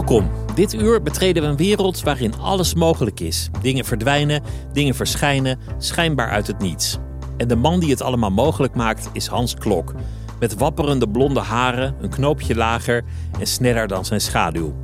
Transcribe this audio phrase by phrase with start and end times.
[0.00, 0.30] Welkom.
[0.54, 3.50] Dit uur betreden we een wereld waarin alles mogelijk is.
[3.62, 6.98] Dingen verdwijnen, dingen verschijnen, schijnbaar uit het niets.
[7.36, 9.94] En de man die het allemaal mogelijk maakt is Hans Klok.
[10.38, 13.04] Met wapperende blonde haren, een knoopje lager
[13.38, 14.74] en sneller dan zijn schaduw.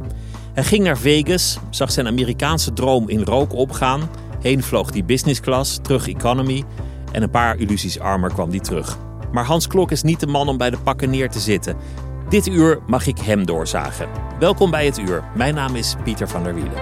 [0.53, 4.11] Hij ging naar Vegas, zag zijn Amerikaanse droom in rook opgaan.
[4.41, 6.65] Heen vloog die business class, terug economy.
[7.13, 8.99] En een paar illusies armer kwam die terug.
[9.33, 11.77] Maar Hans Klok is niet de man om bij de pakken neer te zitten.
[12.29, 14.09] Dit uur mag ik hem doorzagen.
[14.39, 15.25] Welkom bij het uur.
[15.37, 16.73] Mijn naam is Pieter van der Wielen.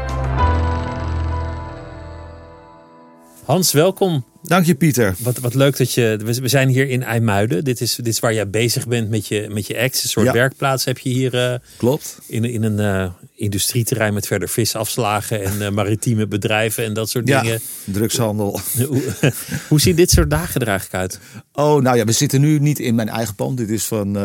[3.45, 4.25] Hans, welkom.
[4.43, 5.15] Dank je, Pieter.
[5.19, 6.19] Wat, wat leuk dat je.
[6.41, 7.65] We zijn hier in IJmuiden.
[7.65, 10.03] Dit is, dit is waar jij bezig bent met je, met je ex.
[10.03, 10.33] Een soort Ja.
[10.33, 11.35] werkplaats heb je hier.
[11.53, 12.19] eh, Klopt.
[12.27, 17.29] in, in een eh, industrieterrein met verder visafslagen en eh, maritieme bedrijven en dat soort
[17.29, 17.61] Ja, dingen.
[17.85, 18.61] drugshandel.
[18.89, 19.03] Hoe,
[19.69, 21.19] hoe ziet dit soort dagen er eigenlijk uit?
[21.53, 23.57] Oh, nou ja, we zitten nu niet in mijn eigen pand.
[23.57, 24.17] Dit is van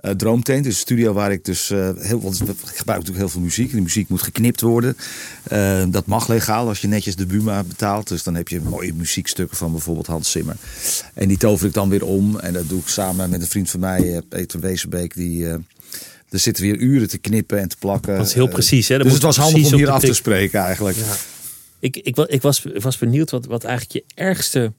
[0.00, 0.64] eh eh, Droomtent.
[0.64, 2.20] Dit is een studio waar ik dus eh, heel...
[2.20, 3.66] Want ik gebruik natuurlijk heel veel muziek.
[3.66, 4.96] En die muziek moet geknipt worden.
[5.42, 8.08] Eh, dat mag legaal als je netjes de Buma betaalt.
[8.08, 10.56] Dus dan heb je mooie muziekstukken van bijvoorbeeld Hans Zimmer.
[11.14, 12.38] En die tover ik dan weer om.
[12.38, 15.14] En dat doe ik samen met een vriend van mij, Peter Wezenbeek.
[15.14, 15.46] Die...
[15.46, 18.16] er zitten weer uren te knippen en te plakken.
[18.16, 18.96] Dat is heel precies, hè?
[18.96, 20.96] Dat Dus het was handig om hier af te spreken eigenlijk.
[21.78, 24.72] Ik, ik, ik, was, ik was benieuwd wat, wat eigenlijk je ergste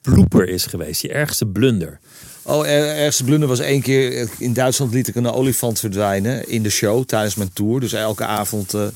[0.00, 1.02] blooper is geweest.
[1.02, 2.00] Je ergste blunder.
[2.44, 4.28] Oh, er, ergste blunder was één keer.
[4.38, 7.80] In Duitsland liet ik een olifant verdwijnen in de show tijdens mijn tour.
[7.80, 8.86] Dus elke avond eh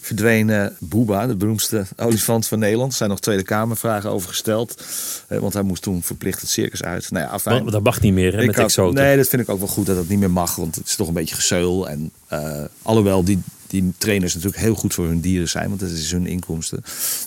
[0.00, 2.90] verdween eh, Booba, de beroemdste olifant van Nederland.
[2.90, 4.82] Er zijn nog Tweede Kamervragen over gesteld.
[5.28, 7.10] eh, want hij moest toen verplicht het circus uit.
[7.10, 7.66] Nou ja, afijn.
[7.66, 9.02] Dat mag niet meer hè, Ik met had- exoten.
[9.02, 10.56] Nee, dat vind ik ook wel goed dat dat niet meer mag.
[10.56, 11.88] Want het is toch een beetje gezeul.
[11.88, 15.68] En eh, alhoewel die, die trainers natuurlijk heel goed voor hun dieren zijn.
[15.68, 16.84] Want dat is hun inkomsten.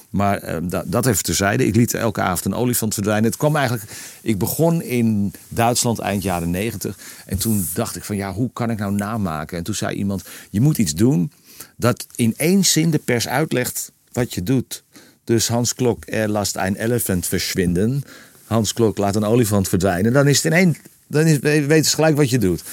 [0.09, 1.65] Maar eh, dat, dat even terzijde.
[1.65, 3.29] Ik liet elke avond een olifant verdwijnen.
[3.29, 3.91] Het kwam eigenlijk...
[4.21, 6.97] Ik begon in Duitsland eind jaren negentig.
[7.25, 9.57] En toen dacht ik van ja, hoe kan ik nou namaken?
[9.57, 11.31] En toen zei iemand, je moet iets doen...
[11.77, 14.83] dat in één zin de pers uitlegt wat je doet.
[15.23, 18.03] Dus Hans Klok, er last een elephant verschwinden.
[18.45, 20.13] Hans Klok laat een olifant verdwijnen.
[20.13, 20.75] Dan is het in één.
[21.07, 22.63] Dan is, weten gelijk wat je doet.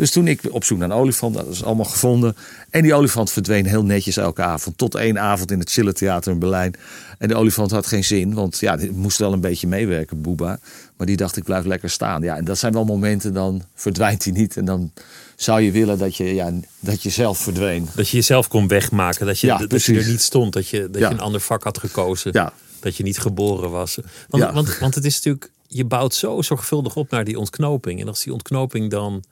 [0.00, 2.36] Dus toen ik op zoek naar een olifant, dat is allemaal gevonden.
[2.70, 4.78] En die olifant verdween heel netjes elke avond.
[4.78, 6.74] Tot één avond in het Chille Theater in Berlijn.
[7.18, 10.58] En de olifant had geen zin, want ja, die moest wel een beetje meewerken, Boeba.
[10.96, 12.22] Maar die dacht, ik blijf lekker staan.
[12.22, 14.56] Ja, en dat zijn wel momenten, dan verdwijnt hij niet.
[14.56, 14.92] En dan
[15.36, 17.88] zou je willen dat je, ja, dat je zelf verdween.
[17.94, 19.26] Dat je jezelf kon wegmaken.
[19.26, 20.52] Dat je, Ja, dat je er niet stond.
[20.52, 21.08] Dat je, dat Ja.
[21.08, 22.30] je een ander vak had gekozen.
[22.32, 22.52] Ja.
[22.80, 23.98] Dat je niet geboren was.
[24.28, 28.00] Want, want, want het is natuurlijk, je bouwt zo zorgvuldig op naar die ontknoping.
[28.00, 29.24] En als die ontknoping dan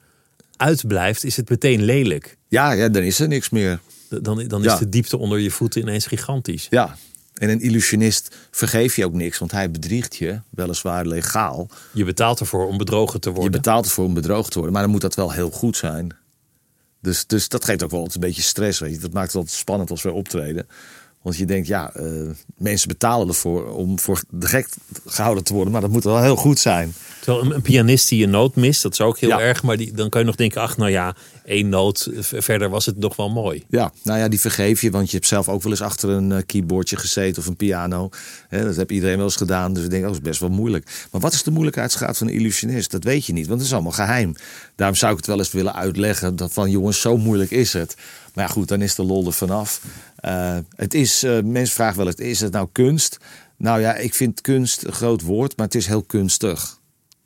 [0.59, 2.37] uitblijft, is het meteen lelijk.
[2.47, 3.79] Ja, ja dan is er niks meer.
[4.09, 4.77] Dan, dan is Ja.
[4.77, 6.67] de diepte onder je voeten ineens gigantisch.
[6.69, 6.95] Ja.
[7.33, 11.67] En een illusionist vergeef je ook niks, want hij bedriegt je, weliswaar legaal.
[11.93, 13.51] Je betaalt ervoor om bedrogen te Je worden.
[13.61, 16.15] betaalt ervoor om bedroogd te worden, maar dan moet dat wel heel goed zijn.
[17.01, 18.79] Dus, dus dat geeft ook wel een beetje stress.
[18.79, 18.99] Weet je.
[18.99, 20.67] Dat maakt het altijd spannend als we optreden.
[21.21, 22.05] Want je denkt, ja, eh,
[22.57, 24.69] mensen betalen ervoor om voor de gek
[25.05, 26.93] gehouden te worden, maar dat moet wel heel goed zijn.
[27.21, 29.39] Terwijl een, een pianist die een noot mist, dat is ook heel Ja.
[29.39, 29.63] erg.
[29.63, 31.15] Maar die, dan kan je nog denken, ach nou ja,
[31.49, 32.09] één noot.
[32.19, 33.63] Verder was het nog wel mooi.
[33.69, 36.31] Ja, nou ja, die vergeef je, want je hebt zelf ook wel eens achter een
[36.31, 38.09] eh, keyboardje gezeten of een piano.
[38.49, 41.07] Dat heeft iedereen wel eens gedaan, dus ik denk, oh, dat is best wel moeilijk.
[41.11, 42.91] Maar wat is de moeilijkheidsgraad van een illusionist?
[42.91, 44.35] Dat weet je niet, want het is allemaal geheim.
[44.75, 47.95] Daarom zou ik het wel eens willen uitleggen, dat van jongens, zo moeilijk is het.
[48.33, 49.81] Maar ja, goed, dan is de lol er vanaf.
[50.15, 53.17] Eh, het is, eh, mensen vragen wel eens, is het nou kunst?
[53.57, 56.78] Nou ja, ik vind kunst een groot woord, maar het is heel kunstig.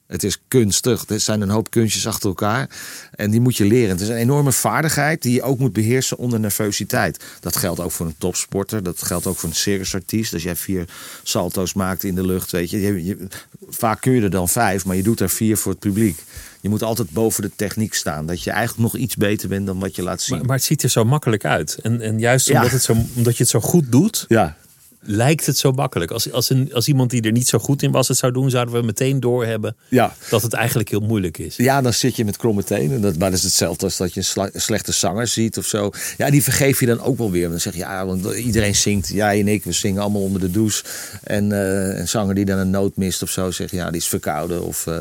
[0.07, 1.05] Het is kunstig.
[1.07, 2.69] Er zijn een hoop kunstjes achter elkaar.
[3.15, 3.89] En die moet je leren.
[3.89, 7.23] Het is een enorme vaardigheid die je ook moet beheersen onder nervositeit.
[7.39, 8.83] Dat geldt ook voor een topsporter.
[8.83, 10.33] Dat geldt ook voor een circusartiest.
[10.33, 10.85] Als jij vier
[11.23, 13.27] salto's maakt in de lucht, weet je, je, je-
[13.69, 16.23] Vaak kun je er dan vijf, maar je doet er vier voor het publiek.
[16.61, 18.25] Je moet altijd boven de techniek staan.
[18.25, 20.37] Dat je eigenlijk nog iets beter bent dan wat je laat zien.
[20.37, 21.77] Maar, maar het ziet er zo makkelijk uit.
[21.81, 22.55] En, en juist Ja.
[22.55, 24.57] omdat, het zo, omdat je het zo goed doet, ja,
[25.05, 26.11] lijkt het zo makkelijk.
[26.11, 28.49] Als, als, een, als iemand die er niet zo goed in was het zou doen,
[28.49, 30.15] zouden we meteen doorhebben Ja.
[30.29, 31.55] dat het eigenlijk heel moeilijk is.
[31.55, 33.01] Ja, dan zit je met kromme tenen.
[33.01, 35.91] Dat, maar dat is hetzelfde als dat je een sla- slechte zanger ziet of zo.
[36.17, 37.49] Ja, die vergeef je dan ook wel weer.
[37.49, 39.07] Dan zeg je, ja, want iedereen zingt.
[39.07, 40.83] Jij en ik, we zingen allemaal onder de douche.
[41.23, 44.01] En eh, een zanger die dan een noot mist of zo, zeg je, ja, die
[44.01, 44.63] is verkouden.
[44.65, 44.97] Of, eh,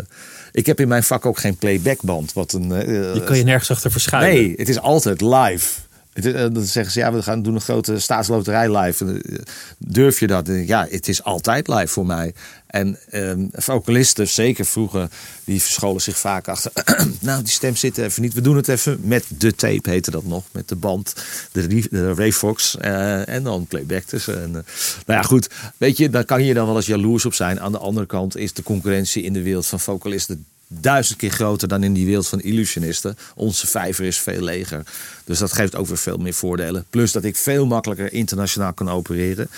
[0.52, 2.32] ik heb in mijn vak ook geen playbackband.
[2.32, 4.34] Wat een, eh, Je kan je nergens achter verschuilen.
[4.42, 5.68] Nee, het is altijd live.
[6.12, 9.04] Het eh, dan zeggen ze, ja, we gaan doen een grote staatsloterij live.
[9.04, 9.38] Eh,
[9.78, 10.46] Durf je dat?
[10.46, 12.34] Ja, het is altijd live voor mij.
[12.72, 15.08] En ehm vocalisten, zeker vroeger,
[15.44, 16.72] die verscholen zich vaak achter...
[17.20, 18.34] nou, die stem zit even niet.
[18.34, 20.44] We doen het even met de tape, heette dat nog.
[20.50, 21.14] Met de band,
[21.52, 24.64] de, de Rayfox eh, en dan playback eh, nou
[25.06, 25.48] ja, goed.
[25.76, 27.60] Weet je, daar kan je dan wel eens jaloers op zijn.
[27.60, 30.46] Aan de andere kant is de concurrentie in de wereld van vocalisten
[30.80, 33.16] duizend keer groter dan in die wereld van illusionisten.
[33.34, 34.82] Onze vijver is veel leger.
[35.24, 36.84] Dus dat geeft ook weer veel meer voordelen.
[36.90, 39.48] Plus dat ik veel makkelijker internationaal kan opereren.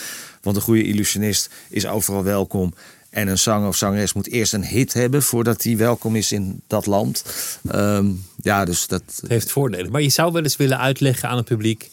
[0.42, 2.74] Want een goede illusionist is overal welkom.
[3.10, 6.60] En een zanger of zangeres moet eerst een hit hebben voordat hij welkom is in
[6.66, 7.24] dat land.
[7.70, 8.06] Ehm,
[8.42, 9.02] ja, dus dat.
[9.20, 9.90] Het heeft voordelen.
[9.90, 11.90] Maar je zou wel eens willen uitleggen aan het publiek,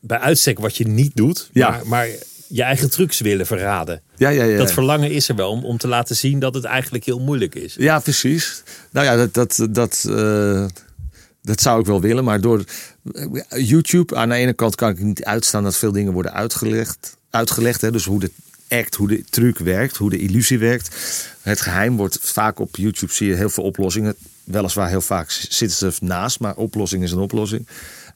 [0.00, 1.70] bij uitstek wat je niet doet, Ja.
[1.70, 2.08] maar, maar
[2.54, 4.02] je eigen trucs willen verraden.
[4.16, 4.58] Ja, ja, ja.
[4.58, 7.54] Dat verlangen is er wel om, om te laten zien dat het eigenlijk heel moeilijk
[7.54, 7.74] is.
[7.78, 8.62] Ja, precies.
[8.90, 10.66] Nou ja, dat, dat, dat, eh,
[11.42, 12.24] dat zou ik wel willen.
[12.24, 12.64] Maar door
[13.12, 17.16] eh, YouTube, aan de ene kant kan ik niet uitstaan dat veel dingen worden uitgelegd.
[17.30, 17.90] uitgelegd hè?
[17.90, 18.30] Dus hoe de
[18.68, 20.96] act, hoe de truc werkt, hoe de illusie werkt.
[21.40, 24.14] Het geheim wordt vaak op YouTube, zie je heel veel oplossingen.
[24.44, 27.68] Weliswaar heel vaak zitten ze naast, maar oplossing is een oplossing.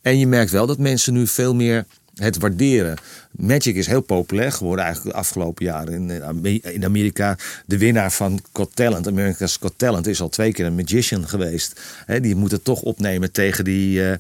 [0.02, 1.84] En je merkt wel dat mensen nu veel meer
[2.18, 2.96] het waarderen.
[3.30, 5.92] Magic is heel populair geworden eigenlijk de afgelopen jaren.
[5.92, 7.36] In, eh, in Amerika,
[7.66, 11.80] de winnaar van Got Talent, America's Got Talent, is al twee keer een magician geweest.
[12.06, 14.16] Hè, die moet het toch opnemen tegen die eh,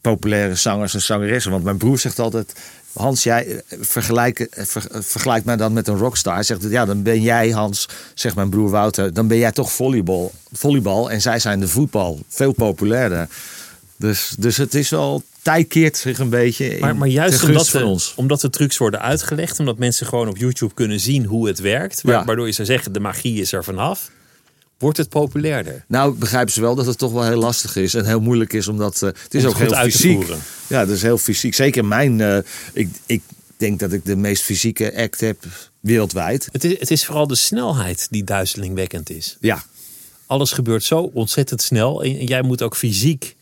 [0.00, 1.50] populaire zangers en zangeressen.
[1.50, 2.52] Want mijn broer zegt altijd...
[2.92, 6.34] Hans, jij eh, vergelijk, ver- vergelijkt mij dan met een rockstar.
[6.34, 9.14] Hij zegt, ja, dan ben jij, Hans, zegt mijn broer Wouter...
[9.14, 12.20] dan ben jij toch volleybal, volleybal en zij zijn de voetbal.
[12.28, 13.28] Veel populairder.
[13.96, 15.22] Dus, dus het is wel...
[15.46, 18.12] Tijd keert zich een beetje Maar, maar juist omdat, de, ons.
[18.16, 22.00] omdat de trucs worden uitgelegd, omdat mensen gewoon op YouTube kunnen zien hoe het werkt,
[22.04, 22.24] Ja.
[22.24, 24.10] waardoor je zou zeggen de magie is er vanaf,
[24.78, 25.84] wordt het populairder.
[25.88, 28.68] Nou, begrijpen ze wel dat het toch wel heel lastig is en heel moeilijk is,
[28.68, 30.28] omdat eh, het is Om ook het heel fysiek.
[30.66, 31.54] Ja, dat is heel fysiek.
[31.54, 32.38] Zeker mijn, eh,
[32.72, 33.22] ik, ik
[33.56, 35.44] denk dat ik de meest fysieke act heb
[35.80, 36.48] wereldwijd.
[36.52, 39.36] Het is, het is vooral de snelheid die duizelingwekkend is.
[39.40, 39.62] Ja,
[40.26, 43.36] Alles gebeurt zo ontzettend snel en jij moet ook fysiek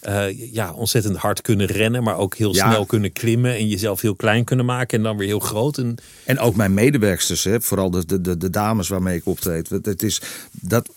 [0.00, 2.70] eh, ja, ontzettend hard kunnen rennen, maar ook heel Ja.
[2.70, 5.78] snel kunnen klimmen en jezelf heel klein kunnen maken en dan weer heel groot.
[5.78, 5.94] En
[6.24, 9.68] En ook mijn medewerksters, hè, vooral de, de, de, de dames waarmee ik optreed.
[9.68, 10.20] Het, het is,
[10.50, 10.88] dat,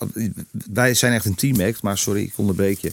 [0.71, 2.91] wij zijn echt een teamact, maar sorry, ik onderbreek je.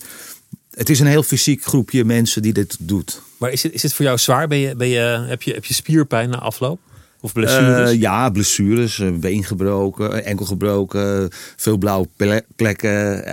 [0.70, 3.22] Het is een heel fysiek groepje mensen die dit doet.
[3.36, 4.48] Maar is het, is het voor jou zwaar?
[4.48, 6.80] Ben je, ben je, heb, je, heb je spierpijn na afloop?
[7.22, 7.90] Of blessures?
[7.90, 13.24] Eh, ja, blessures, eh, been gebroken, eh, enkel gebroken, veel blauwe ple- plekken.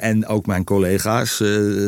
[0.00, 1.36] en ook mijn collega's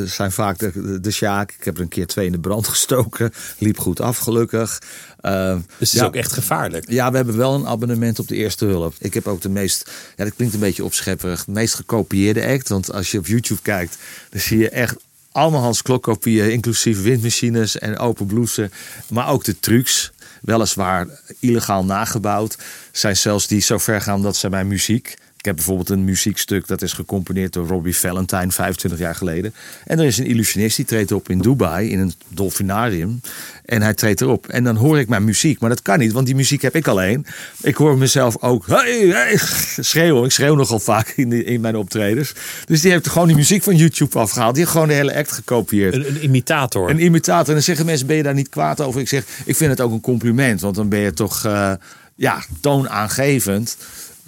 [0.04, 1.54] zijn vaak de, de Sjaak.
[1.58, 3.32] Ik heb er een keer twee in de brand gestoken.
[3.58, 4.78] Liep goed af, gelukkig.
[5.20, 5.30] Dus
[5.78, 6.04] het is ja.
[6.04, 6.90] ook echt gevaarlijk.
[6.90, 8.94] Ja, we hebben wel een abonnement op de eerste hulp.
[8.98, 12.68] Ik heb ook de meest, ja, dat klinkt een beetje opschepperig, de meest gekopieerde act.
[12.68, 13.98] Want als je op YouTube kijkt,
[14.30, 14.96] dan zie je echt
[15.32, 18.68] allemaal Hans Klok kopieën, inclusief windmachines en open blouses.
[19.08, 21.06] Maar ook de trucs, weliswaar
[21.40, 22.58] illegaal nagebouwd,
[22.92, 25.16] zijn zelfs die zo ver gaan dat ze mijn muziek.
[25.38, 29.54] Ik heb bijvoorbeeld een muziekstuk dat is gecomponeerd door Robbie Valentine 25 jaar geleden.
[29.84, 33.20] En er is een illusionist die treedt op in Dubai in een dolfinarium.
[33.64, 34.46] En hij treedt erop.
[34.46, 35.60] En dan hoor ik mijn muziek.
[35.60, 37.26] Maar dat kan niet, want die muziek heb ik alleen.
[37.62, 39.38] Ik hoor mezelf ook hey, hey,
[39.80, 40.24] schreeuwen.
[40.24, 42.32] Ik schreeuw nogal vaak in, in mijn optredens.
[42.64, 44.54] Dus die heeft gewoon die muziek van YouTube afgehaald.
[44.54, 45.94] Die heeft gewoon de hele act gekopieerd.
[45.94, 46.90] Een, een imitator.
[46.90, 47.48] Een imitator.
[47.48, 49.00] En dan zeggen mensen, ben je daar niet kwaad over?
[49.00, 50.60] Ik zeg, ik vind het ook een compliment.
[50.60, 51.72] Want dan ben je toch, eh,
[52.14, 53.76] ja, toonaangevend.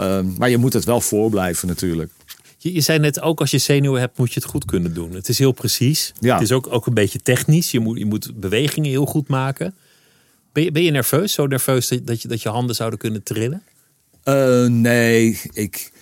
[0.01, 2.13] Ehm, maar je moet het wel voorblijven natuurlijk.
[2.59, 5.13] Je, je zei net ook, als je zenuwen hebt, moet je het goed kunnen doen.
[5.13, 6.13] Het is heel precies.
[6.21, 6.35] Ja.
[6.35, 7.71] Het is ook, ook een beetje technisch.
[7.71, 9.75] Je moet, je moet bewegingen heel goed maken.
[10.53, 11.33] Ben je, ben je nerveus?
[11.33, 13.63] Zo nerveus dat, je, dat je handen zouden kunnen trillen?
[14.23, 15.93] Eh, nee, ik.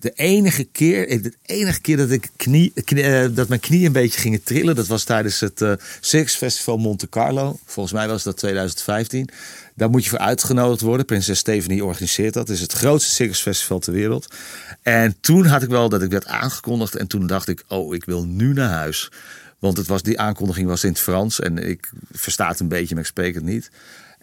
[0.00, 3.86] De enige keer, ik- de enige keer dat, ik knie, knie- eh, dat mijn knieën
[3.86, 7.58] een beetje gingen trillen, dat was tijdens het eh Circus Festival Monte Carlo.
[7.64, 9.28] Volgens mij was dat 2015.
[9.74, 11.06] Daar moet je voor uitgenodigd worden.
[11.06, 12.48] Prinses Stephanie organiseert dat.
[12.48, 14.34] Het is het grootste circusfestival ter wereld.
[14.82, 16.94] En toen had ik wel dat ik werd aangekondigd.
[16.96, 19.10] En toen dacht ik, oh, ik wil nu naar huis.
[19.58, 21.40] Want het was, die aankondiging was in het Frans.
[21.40, 23.70] En ik versta het een beetje, maar ik spreek het niet.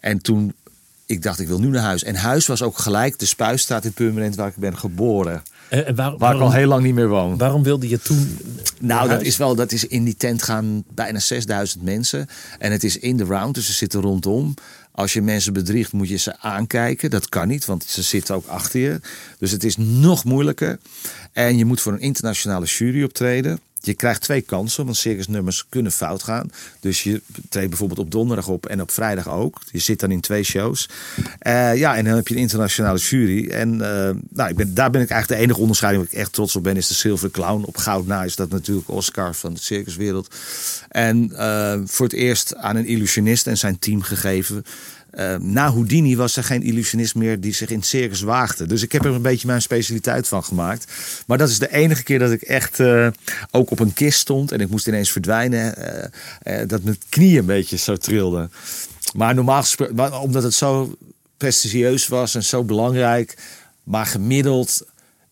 [0.00, 0.54] En toen,
[1.06, 2.02] ik dacht, ik wil nu naar huis.
[2.04, 5.42] En huis was ook gelijk de Spuistraat in Purmerend waar ik ben geboren.
[5.68, 7.38] En, en waar- Waar ik waarom, al heel lang niet meer woon.
[7.38, 8.38] waarom wilde je toen
[8.80, 12.26] Nou, dat is wel, dat is in die tent gaan bijna 6000 mensen.
[12.58, 14.54] En het is in de round, dus ze zitten rondom.
[14.92, 17.10] Als je mensen bedriegt, moet je ze aankijken.
[17.10, 19.00] Dat kan niet, want ze zitten ook achter je.
[19.38, 20.78] Dus het is nog moeilijker.
[21.32, 23.60] En je moet voor een internationale jury optreden.
[23.80, 26.50] Je krijgt twee kansen, want circusnummers kunnen fout gaan.
[26.80, 29.60] Dus je treedt bijvoorbeeld op donderdag op en op vrijdag ook.
[29.70, 30.88] Je zit dan in twee shows.
[31.46, 33.48] Uh, ja, en dan heb je een internationale jury.
[33.50, 36.32] En uh, nou, ik ben, daar ben ik eigenlijk de enige onderscheiding waar ik echt
[36.32, 37.64] trots op ben, is de Silver Clown.
[37.64, 40.34] Op goud na is dat natuurlijk Oscar van de circuswereld.
[40.88, 44.64] En uh, voor het eerst aan een illusionist en zijn team gegeven.
[45.18, 48.66] Uh, na Houdini was er geen illusionist meer die zich in het circus waagde.
[48.66, 50.92] Dus ik heb er een beetje mijn specialiteit van gemaakt.
[51.26, 53.08] Maar dat is de enige keer dat ik echt uh,
[53.50, 55.74] ook op een kist stond en ik moest ineens verdwijnen.
[56.42, 58.52] Uh, dat mijn knieën een beetje zo trilden.
[59.14, 60.96] Maar normaal gesproken, omdat het zo
[61.36, 63.36] prestigieus was en zo belangrijk,
[63.82, 64.86] maar gemiddeld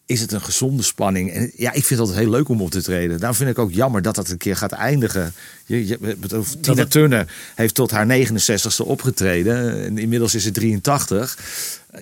[0.07, 1.33] is het een gezonde spanning.
[1.33, 3.19] En ja, ik vind het altijd heel leuk om op te treden.
[3.19, 5.35] Daarom vind ik ook jammer dat dat een keer gaat eindigen.
[5.65, 6.17] Je, je,
[6.61, 6.87] Tina.
[6.87, 9.85] Turner heeft tot haar 69ste opgetreden.
[9.85, 11.39] En inmiddels is het 83.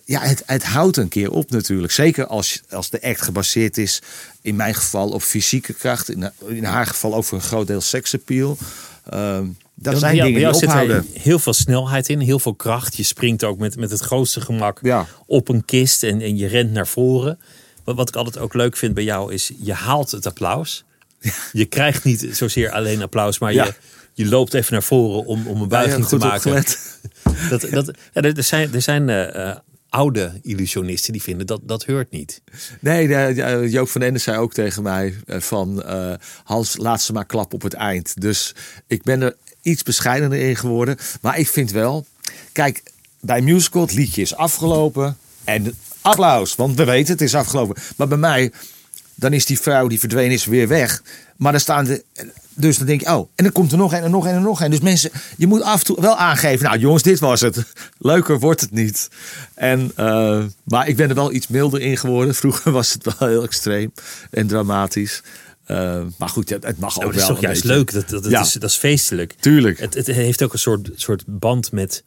[0.04, 1.92] Ja, het, het houdt een keer op natuurlijk.
[1.92, 4.02] Zeker als, als de act gebaseerd is,
[4.40, 6.10] in mijn geval, op fysieke kracht.
[6.10, 8.56] In, in haar geval ook voor een groot deel seksappeal.
[9.14, 9.38] Uh,
[9.74, 11.06] dat zijn ja, dingen die ophouden.
[11.12, 12.96] Zit heel veel snelheid in, heel veel kracht.
[12.96, 15.06] Je springt ook met, met het grootste gemak ja.
[15.26, 17.38] op een kist en, en je rent naar voren.
[17.84, 20.84] Wat, wat ik altijd ook leuk vind bij jou is, je haalt het applaus.
[21.52, 23.64] Je krijgt niet zozeer alleen applaus, maar Ja.
[23.64, 23.74] je,
[24.12, 26.34] je loopt even naar voren om, om een buiging te maken.
[26.36, 26.78] opgelet.
[27.50, 29.56] Dat, dat, ja, er zijn, er zijn eh, eh,
[29.88, 32.42] oude illusionisten die vinden dat dat heurt niet.
[32.80, 36.12] Nee, de, Joop van Ende zei ook tegen mij eh, van eh,
[36.44, 38.20] Hans, laat ze maar klap op het eind.
[38.20, 38.54] Dus
[38.86, 40.96] ik ben er iets bescheidener in geworden.
[41.20, 42.06] Maar ik vind wel,
[42.52, 42.82] kijk,
[43.20, 45.74] bij musical het liedje is afgelopen en
[46.04, 47.82] applaus, want we weten het is afgelopen.
[47.96, 48.52] Maar bij mij,
[49.14, 51.02] dan is die vrouw die verdwenen is weer weg.
[51.36, 52.04] Maar dan staan de,
[52.54, 54.42] dus dan denk je, oh, en dan komt er nog een en nog een en
[54.42, 54.70] nog een.
[54.70, 57.64] Dus mensen, je moet af en toe wel aangeven, nou jongens, dit was het.
[57.98, 59.08] Leuker wordt het niet.
[59.54, 62.34] En, eh, maar ik ben er wel iets milder in geworden.
[62.44, 63.92] Vroeger was het wel heel extreem
[64.30, 65.22] en dramatisch.
[65.64, 67.76] Eh, maar goed, het, het mag ook Oh, dat is wel toch juist beetje.
[67.76, 68.40] leuk, dat, dat, dat Ja.
[68.40, 69.34] is, dat is feestelijk.
[69.40, 69.78] Tuurlijk.
[69.78, 72.02] Het, het heeft ook een soort, soort band met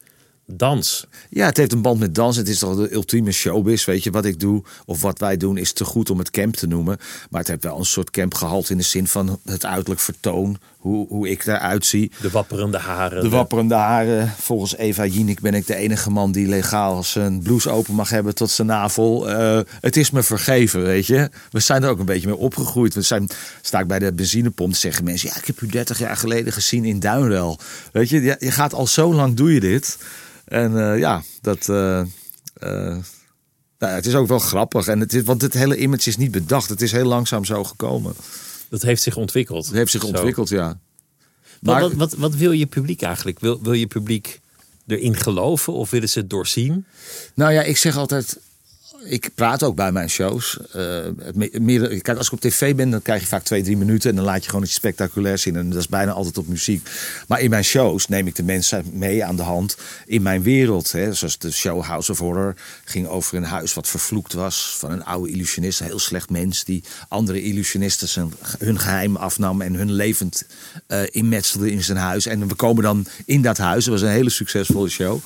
[0.52, 1.06] dans.
[1.30, 2.36] Ja, het heeft een band met dans.
[2.36, 3.84] Het is toch de ultieme showbiz.
[3.84, 6.56] Weet je, wat ik doe of wat wij doen is te goed om het camp
[6.56, 6.96] te noemen.
[7.30, 10.58] Maar het heeft wel een soort camp gehaald in de zin van het uiterlijk vertoon.
[10.78, 12.12] Hoe, hoe ik eruit zie.
[12.20, 13.22] De wapperende haren.
[13.22, 14.34] De wapperende haren.
[14.38, 18.34] Volgens Eva Jinek ben ik de enige man die legaal zijn blouse open mag hebben
[18.34, 19.30] tot zijn navel.
[19.30, 21.30] Eh, het is me vergeven, weet je.
[21.50, 22.94] We zijn er ook een beetje mee opgegroeid.
[22.94, 23.28] We zijn,
[23.60, 25.28] sta ik bij de benzinepomp, zeggen mensen...
[25.28, 27.58] ja, ik heb u 30 jaar geleden gezien in Duinrel.
[27.92, 29.98] Weet je, je, je gaat al zo lang doe je dit.
[30.48, 31.68] En eh, ja, dat...
[31.68, 32.96] eh, eh,
[33.78, 34.86] nou, het is ook wel grappig.
[34.86, 36.68] En het is, want het hele image is niet bedacht.
[36.68, 38.14] Het is heel langzaam zo gekomen.
[38.68, 39.66] Dat heeft zich ontwikkeld.
[39.66, 40.06] Het heeft zich Zo.
[40.06, 40.78] ontwikkeld, ja.
[41.60, 43.40] Maar- wat, wat, wat wil je publiek eigenlijk?
[43.40, 44.40] Wil, wil je publiek
[44.86, 46.84] erin geloven of willen ze het doorzien?
[47.34, 48.38] Nou ja, ik zeg altijd.
[49.04, 50.58] Ik praat ook bij mijn shows.
[50.72, 50.80] Eh,
[52.02, 54.10] kijk, als ik op tv ben, dan krijg je vaak twee, drie minuten.
[54.10, 55.56] En dan laat je gewoon iets spectaculairs zien.
[55.56, 56.88] En dat is bijna altijd op muziek.
[57.28, 59.76] Maar in mijn shows neem ik de mensen mee aan de hand
[60.06, 60.92] in mijn wereld.
[60.92, 61.12] Hè.
[61.14, 64.74] Zoals de show House of Horror ging over een huis wat vervloekt was.
[64.78, 66.64] Van een oude illusionist, een heel slecht mens.
[66.64, 69.60] Die andere illusionisten zijn, hun geheim afnam.
[69.60, 70.46] En hun levend
[70.86, 72.26] eh inmetselde in zijn huis.
[72.26, 73.84] En we komen dan in dat huis.
[73.84, 75.18] Dat was een hele succesvolle show.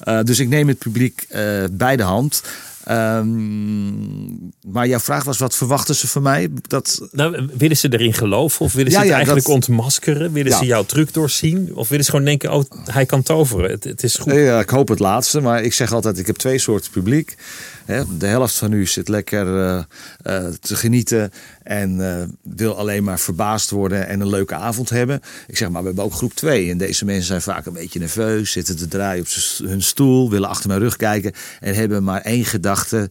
[0.00, 1.26] Eh, dus ik neem het publiek
[1.70, 2.42] bij de hand.
[2.84, 4.24] Ehm,
[4.72, 6.48] maar jouw vraag was, wat verwachten ze van mij?
[6.62, 10.32] Dat, Nou, willen ze erin geloven of willen ze het ja, eigenlijk dat- ontmaskeren?
[10.32, 10.58] Willen Ja.
[10.58, 11.70] ze jouw truc doorzien?
[11.74, 13.70] Of willen ze gewoon denken, oh, hij kan toveren.
[13.70, 14.32] Het, het is goed.
[14.32, 17.36] Ja, ik hoop het laatste, maar ik zeg altijd: ik heb twee soorten publiek.
[17.84, 19.82] Hè, De helft van u zit lekker eh,
[20.22, 21.32] eh, te genieten
[21.62, 25.20] en eh, wil alleen maar verbaasd worden en een leuke avond hebben.
[25.46, 27.98] Ik zeg maar, we hebben ook groep 2 en deze mensen zijn vaak een beetje
[27.98, 32.20] nerveus, zitten te draaien op hun stoel, willen achter mijn rug kijken en hebben maar
[32.20, 33.10] één gedachte.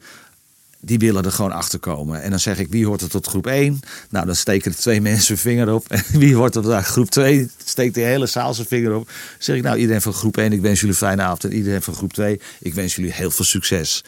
[0.81, 2.21] Die willen er gewoon achter komen.
[2.21, 3.79] En dan zeg ik, wie hoort er tot groep 1?
[4.09, 5.87] Nou, dan steken er twee mensen hun vinger op.
[5.89, 7.49] En wie hoort er tot groep 2?
[7.65, 9.05] Steekt de hele zaal zijn vinger op.
[9.05, 11.43] Dan zeg ik, nou, iedereen van groep 1, ik wens jullie een fijne avond.
[11.43, 14.03] En iedereen van groep 2, ik wens jullie heel veel succes.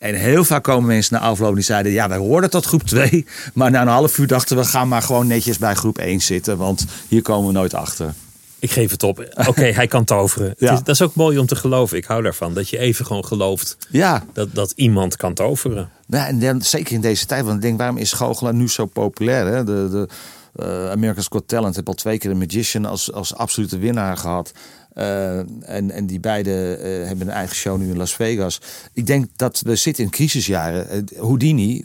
[0.00, 3.26] En heel vaak komen mensen na afloop die zeiden, ja, wij hoorden tot groep 2.
[3.54, 6.56] Maar na een half uur dachten we, gaan maar gewoon netjes bij groep 1 zitten.
[6.56, 8.14] Want hier komen we nooit achter.
[8.58, 9.28] Ik geef het op.
[9.46, 10.54] Oké, hij kan toveren.
[10.58, 10.72] Ja.
[10.72, 11.96] is, dat is ook mooi om te geloven.
[11.96, 12.54] Ik hou daarvan.
[12.54, 15.90] Dat je even gewoon gelooft Ja, dat, dat iemand kan toveren.
[16.06, 17.44] Ja, en dan, zeker in deze tijd.
[17.44, 19.46] Want ik denk, waarom is goochelen nu zo populair?
[19.46, 19.64] Hè?
[19.64, 20.08] De, de
[20.54, 24.52] eh, America's Got Talent heeft al twee keer een magician als, als absolute winnaar gehad.
[25.00, 28.60] Eh, en, en die beide eh, hebben een eigen show nu in Las Vegas.
[28.92, 30.88] Ik denk dat we zitten in crisisjaren.
[30.88, 31.82] Eh, Houdini,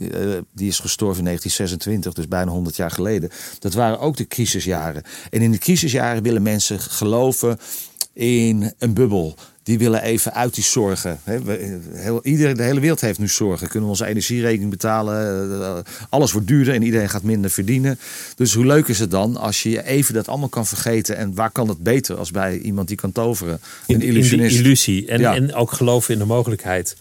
[0.54, 3.30] die is gestorven in 1926, dus bijna 100 jaar geleden.
[3.60, 5.04] Dat waren ook de crisisjaren.
[5.30, 7.58] En in de crisisjaren willen mensen geloven
[8.14, 9.36] in een bubbel.
[9.66, 11.20] Die willen even uit die zorgen.
[11.24, 11.42] Hè.
[11.42, 13.68] We- heel, iedereen, de hele wereld heeft nu zorgen.
[13.68, 15.52] Kunnen we onze energierekening betalen?
[15.62, 15.78] eh,
[16.10, 18.00] alles wordt duurder en iedereen gaat minder verdienen.
[18.36, 21.18] Dus hoe leuk is het dan als je even dat allemaal kan vergeten?
[21.18, 23.54] En waar kan dat beter als bij iemand die kan toveren?
[23.88, 25.08] Een in, in die illusie.
[25.08, 25.36] En, Ja.
[25.36, 26.96] en ook geloven in de mogelijkheid.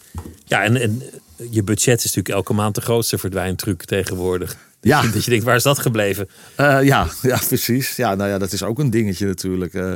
[0.45, 1.01] Ja, en, en
[1.49, 4.57] je budget is natuurlijk elke maand de grootste verdwijntruc tegenwoordig.
[4.81, 5.01] Ja.
[5.01, 6.29] dat je denkt, waar is dat gebleven?
[6.55, 7.95] Eh, ja, ja, precies.
[7.95, 9.73] Ja, nou ja, dat is ook een dingetje natuurlijk.
[9.73, 9.93] Eh,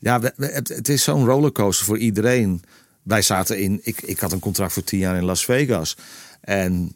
[0.00, 0.20] ja,
[0.62, 2.62] het is zo'n rollercoaster voor iedereen.
[3.02, 5.96] Wij zaten in, ik, ik had een contract voor tien jaar in Las Vegas.
[6.40, 6.94] En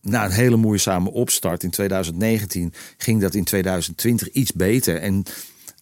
[0.00, 5.00] na een hele moeizame opstart in 2019 ging dat in 2020 iets beter.
[5.00, 5.24] En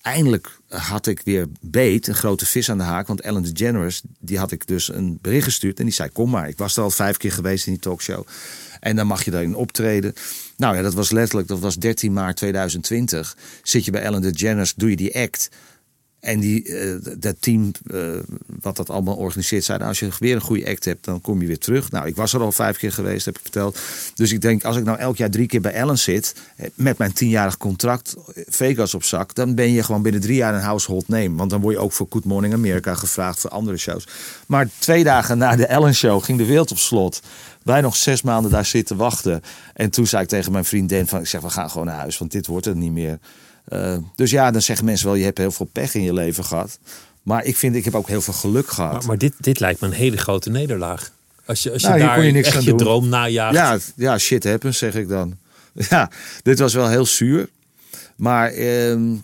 [0.02, 3.06] eindelijk had ik weer beet, een grote vis aan de haak.
[3.06, 5.78] Want Ellen DeGeneres, die had ik dus een bericht gestuurd.
[5.78, 6.49] En die zei, kom maar.
[6.49, 8.26] Ik was er al vijf keer geweest in die talkshow.
[8.80, 10.14] En dan mag je daarin optreden.
[10.56, 13.37] Nou ja, dat was letterlijk, dat was 13 maart 2020.
[13.62, 15.49] Zit je bij Ellen DeGeneres, doe je die act.
[16.23, 17.99] En die, eh, dat team eh,
[18.61, 21.41] wat dat allemaal organiseert, zei: nou, als je weer een goede act hebt, dan kom
[21.41, 21.91] je weer terug.
[21.91, 23.79] Nou, ik was er al vijf keer geweest, heb ik verteld.
[24.14, 26.99] Dus ik denk, als ik nou elk jaar drie keer bij Ellen zit, eh, met
[26.99, 31.09] mijn tienjarig contract, Vegas op zak, dan ben je gewoon binnen drie jaar een household
[31.09, 31.35] name.
[31.35, 34.07] Want dan word je ook voor Good Morning America gevraagd voor andere shows.
[34.47, 37.21] Maar twee dagen na de Ellen Show ging de wereld op slot.
[37.62, 39.43] Wij nog zes maanden daar zitten wachten.
[39.75, 42.19] En toen zei ik tegen mijn vriendin: van, ik zeg, we gaan gewoon naar huis,
[42.19, 43.19] want dit wordt het niet meer.
[43.69, 46.45] Uh, dus ja, dan zeggen mensen wel, je hebt heel veel pech in je leven
[46.45, 46.78] gehad.
[47.23, 48.92] Maar ik vind, ik heb ook heel veel geluk gehad.
[48.92, 51.11] Maar, maar dit, dit lijkt me een hele grote nederlaag.
[51.47, 52.78] Als je, als je Nou, daar je niks echt je doen.
[52.78, 53.54] droom najaagt.
[53.54, 55.37] Ja, ja, shit happens, zeg ik dan.
[55.88, 56.11] Ja,
[56.42, 57.49] dit was wel heel zuur.
[58.16, 59.14] Maar ehm,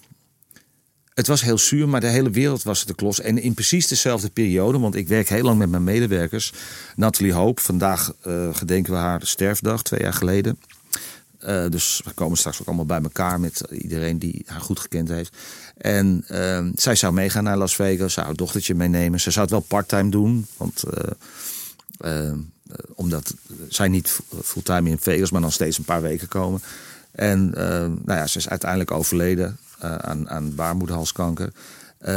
[1.15, 3.21] het was heel zuur, maar de hele wereld was de klos.
[3.21, 6.53] En in precies dezelfde periode, want ik werk heel lang met mijn medewerkers.
[6.97, 10.59] Nathalie Hoop, vandaag eh, gedenken we haar sterfdag, twee jaar geleden.
[11.47, 15.09] Uh, dus we komen straks ook allemaal bij elkaar met iedereen die haar goed gekend
[15.09, 15.37] heeft.
[15.77, 19.21] En uh, zij zou meegaan naar Las Vegas, zou haar dochtertje meenemen.
[19.21, 20.85] Ze zou het wel parttime doen, want
[22.05, 22.33] uh,
[22.95, 23.35] omdat
[23.69, 26.63] zij niet fulltime in Vegas, maar dan steeds een paar weken komen.
[27.11, 27.51] En
[28.05, 31.53] nou ja, ze is uiteindelijk overleden aan, aan baarmoederhalskanker.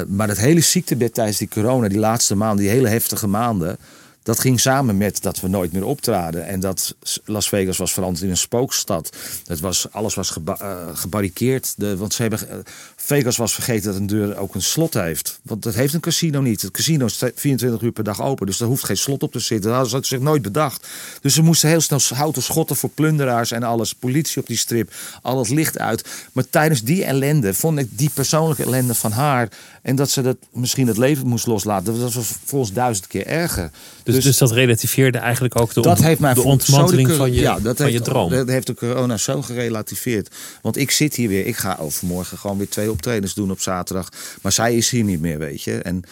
[0.08, 3.78] maar dat hele ziektebed tijdens die corona, die laatste maanden, die hele heftige maanden.
[4.24, 6.48] Dat ging samen met dat we nooit meer optraden.
[6.48, 9.10] En dat Las Vegas was veranderd in een spookstad.
[9.46, 11.74] Het was, alles was geba uh, gebarricadeerd.
[11.78, 12.56] De, want ze hebben, uh,
[12.96, 15.40] Vegas was vergeten dat een deur ook een slot heeft.
[15.42, 16.62] Want dat heeft een casino niet.
[16.62, 18.46] Het casino is 24 uur per dag open.
[18.46, 19.72] Dus daar hoeft geen slot op te zitten.
[19.72, 20.88] Dat hadden ze zich nooit bedacht.
[21.22, 23.94] Dus ze moesten heel snel houten schotten voor plunderaars en alles.
[23.94, 24.94] Politie op die strip.
[25.22, 26.10] Al het licht uit.
[26.32, 29.50] Maar tijdens die ellende vond ik die persoonlijke ellende van haar.
[29.82, 32.00] En dat ze dat misschien het leven moest loslaten.
[32.00, 33.72] Dat was volgens duizend keer erger.
[34.14, 37.42] Dus, dus dat relativeerde eigenlijk ook de, dat heeft mij de ontmanteling de, van je,
[37.42, 38.30] ja, dat van heeft, je droom.
[38.30, 40.36] Dat heeft de corona zo gerelativeerd.
[40.62, 41.46] Want ik zit hier weer.
[41.46, 44.10] Ik ga overmorgen gewoon weer twee optredens doen op zaterdag.
[44.42, 45.78] Maar zij is hier niet meer, weet je.
[45.78, 46.04] En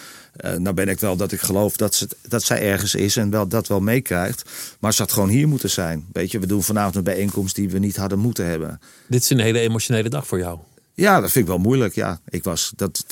[0.44, 3.30] uh, nou ben ik wel dat ik geloof dat, ze, dat zij ergens is en
[3.30, 4.50] wel, dat wel meekrijgt.
[4.78, 6.06] Maar ze had gewoon hier moeten zijn.
[6.12, 8.80] Weet je, we doen vanavond een bijeenkomst die we niet hadden moeten hebben.
[9.08, 10.58] Dit is een hele emotionele dag voor jou.
[10.94, 11.94] Ja, dat vind ik wel moeilijk.
[11.94, 13.04] Ja, ik was dat,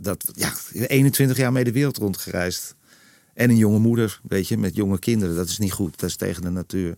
[0.00, 2.74] dat, ja, 21 jaar mee de wereld rondgereisd.
[3.34, 5.36] En een jonge moeder, weet je, met jonge kinderen.
[5.36, 6.00] Dat is niet goed.
[6.00, 6.96] Dat is tegen de natuur.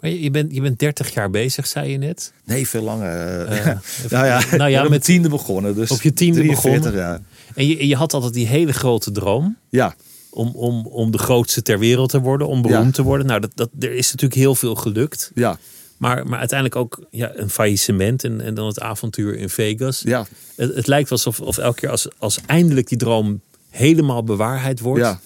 [0.00, 2.32] Maar je, je, bent, je bent 30 jaar bezig, zei je net?
[2.44, 3.14] Nee, veel langer.
[3.52, 3.76] Uh, Uh,
[4.10, 5.74] nou ja, nou ja met tiende begonnen.
[5.74, 7.00] Dus op je tiende 43 begonnen.
[7.00, 7.20] jaar.
[7.54, 9.56] En je, je had altijd die hele grote droom.
[9.68, 9.94] Ja.
[10.30, 12.90] Om, om, om de grootste ter wereld te worden, om beroemd Ja.
[12.92, 13.26] te worden.
[13.26, 15.30] Nou, dat, dat, er is natuurlijk heel veel gelukt.
[15.34, 15.58] Ja,
[15.96, 20.00] Maar, maar uiteindelijk ook ja, een faillissement en, en dan het avontuur in Vegas.
[20.04, 24.80] ja, Het, het lijkt alsof of elke keer als, als eindelijk die droom helemaal bewaarheid
[24.80, 25.20] wordt, ja.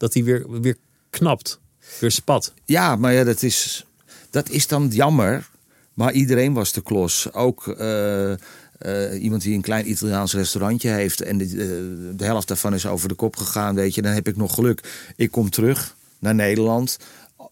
[0.00, 0.76] Dat die weer, weer
[1.10, 1.60] knapt,
[1.98, 2.52] weer spat.
[2.64, 3.86] ja, maar ja, dat is,
[4.30, 5.48] dat is dan jammer.
[5.94, 7.32] Maar iedereen was de klos.
[7.32, 11.20] Ook eh, eh, iemand die een klein Italiaans restaurantje heeft.
[11.20, 13.74] En de, eh, de helft daarvan is over de kop gegaan.
[13.74, 15.10] Weet je, dan heb ik nog geluk.
[15.16, 16.98] Ik kom terug naar Nederland.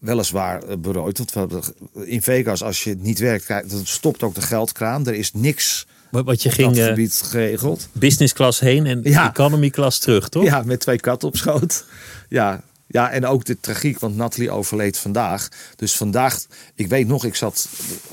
[0.01, 1.33] Weliswaar berooid.
[1.33, 5.07] Want in Vegas, als je niet werkt, dan stopt ook de geldkraan.
[5.07, 7.88] Er is niks Wat, je ging dat eh, gebied geregeld.
[7.92, 9.29] business class heen en Ja.
[9.31, 10.44] economy class terug, toch?
[10.44, 11.85] Ja, met twee katten op schoot.
[12.29, 15.49] Ja, ja, en ook de tragiek, want Natalie overleed vandaag.
[15.77, 16.44] Dus vandaag,
[16.75, 17.68] ik weet nog, ik zat,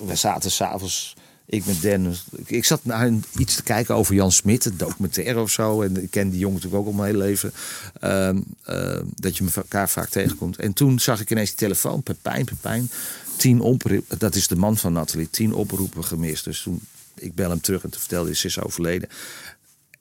[0.06, 4.66] we zaten s'avonds, ik met Den, ik- zat naar iets te kijken over Jan Smit,
[4.66, 5.82] een documentaire of zo.
[5.82, 7.54] En ik ken die jongen natuurlijk ook al mijn hele leven.
[8.00, 10.58] Ehm, eh, dat je elkaar vaak tegenkomt.
[10.58, 12.90] En toen zag ik ineens die telefoon, Pepijn, Pepijn.
[13.38, 16.44] Tien oproepen, dat is de man van Natalie, tien oproepen gemist.
[16.44, 16.80] Dus toen,
[17.16, 19.10] ik bel hem terug en toen vertelde hij, ze is overleden.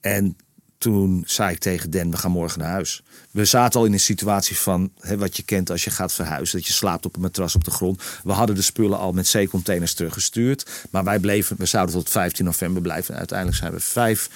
[0.00, 0.37] En
[0.79, 3.03] toen zei ik tegen Den, we gaan morgen naar huis.
[3.31, 6.59] We zaten al in een situatie van hè, wat je kent als je gaat verhuizen.
[6.59, 8.03] Dat je slaapt op een matras op de grond.
[8.24, 10.70] We hadden de spullen al met zeecontainers teruggestuurd.
[10.90, 13.12] Maar wij bleven, we zouden tot 15 november blijven.
[13.12, 14.31] En uiteindelijk zijn we 5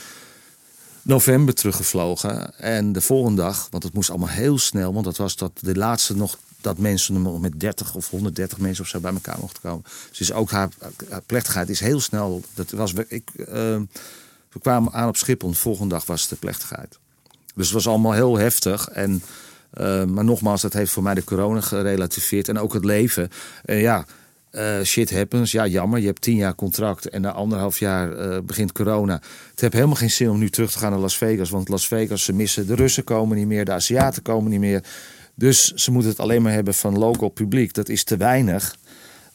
[1.03, 2.59] november teruggevlogen.
[2.59, 5.75] En de volgende dag, want het moest allemaal heel snel, want dat was dat de
[5.75, 9.62] laatste nog dat mensen nog met 30 of 130 mensen of zo bij elkaar mochten
[9.62, 9.85] komen.
[10.18, 10.68] Dus ook haar,
[11.27, 12.42] plechtigheid is heel snel.
[12.55, 13.47] Dat was, ik, uh,
[14.53, 15.51] we kwamen aan op Schiphol.
[15.51, 16.99] De volgende dag was de plechtigheid.
[17.55, 18.88] Dus het was allemaal heel heftig.
[18.88, 19.23] En,
[19.81, 22.49] uh, maar nogmaals, dat heeft voor mij de corona gerelativeerd.
[22.49, 23.31] En ook het leven.
[23.64, 24.05] Ja,
[24.53, 25.53] uh, shit happens.
[25.53, 26.01] Ja, jammer.
[26.01, 29.21] Je hebt tien jaar contract en na anderhalf jaar uh, begint corona.
[29.51, 31.51] Het heeft helemaal geen zin om nu terug te gaan naar Las Vegas.
[31.51, 34.85] Want Las Vegas, ze missen de Russen komen niet meer, de Aziaten komen niet meer.
[35.38, 37.74] Dus ze moeten het alleen maar hebben van local publiek.
[37.74, 38.77] Dat is te weinig.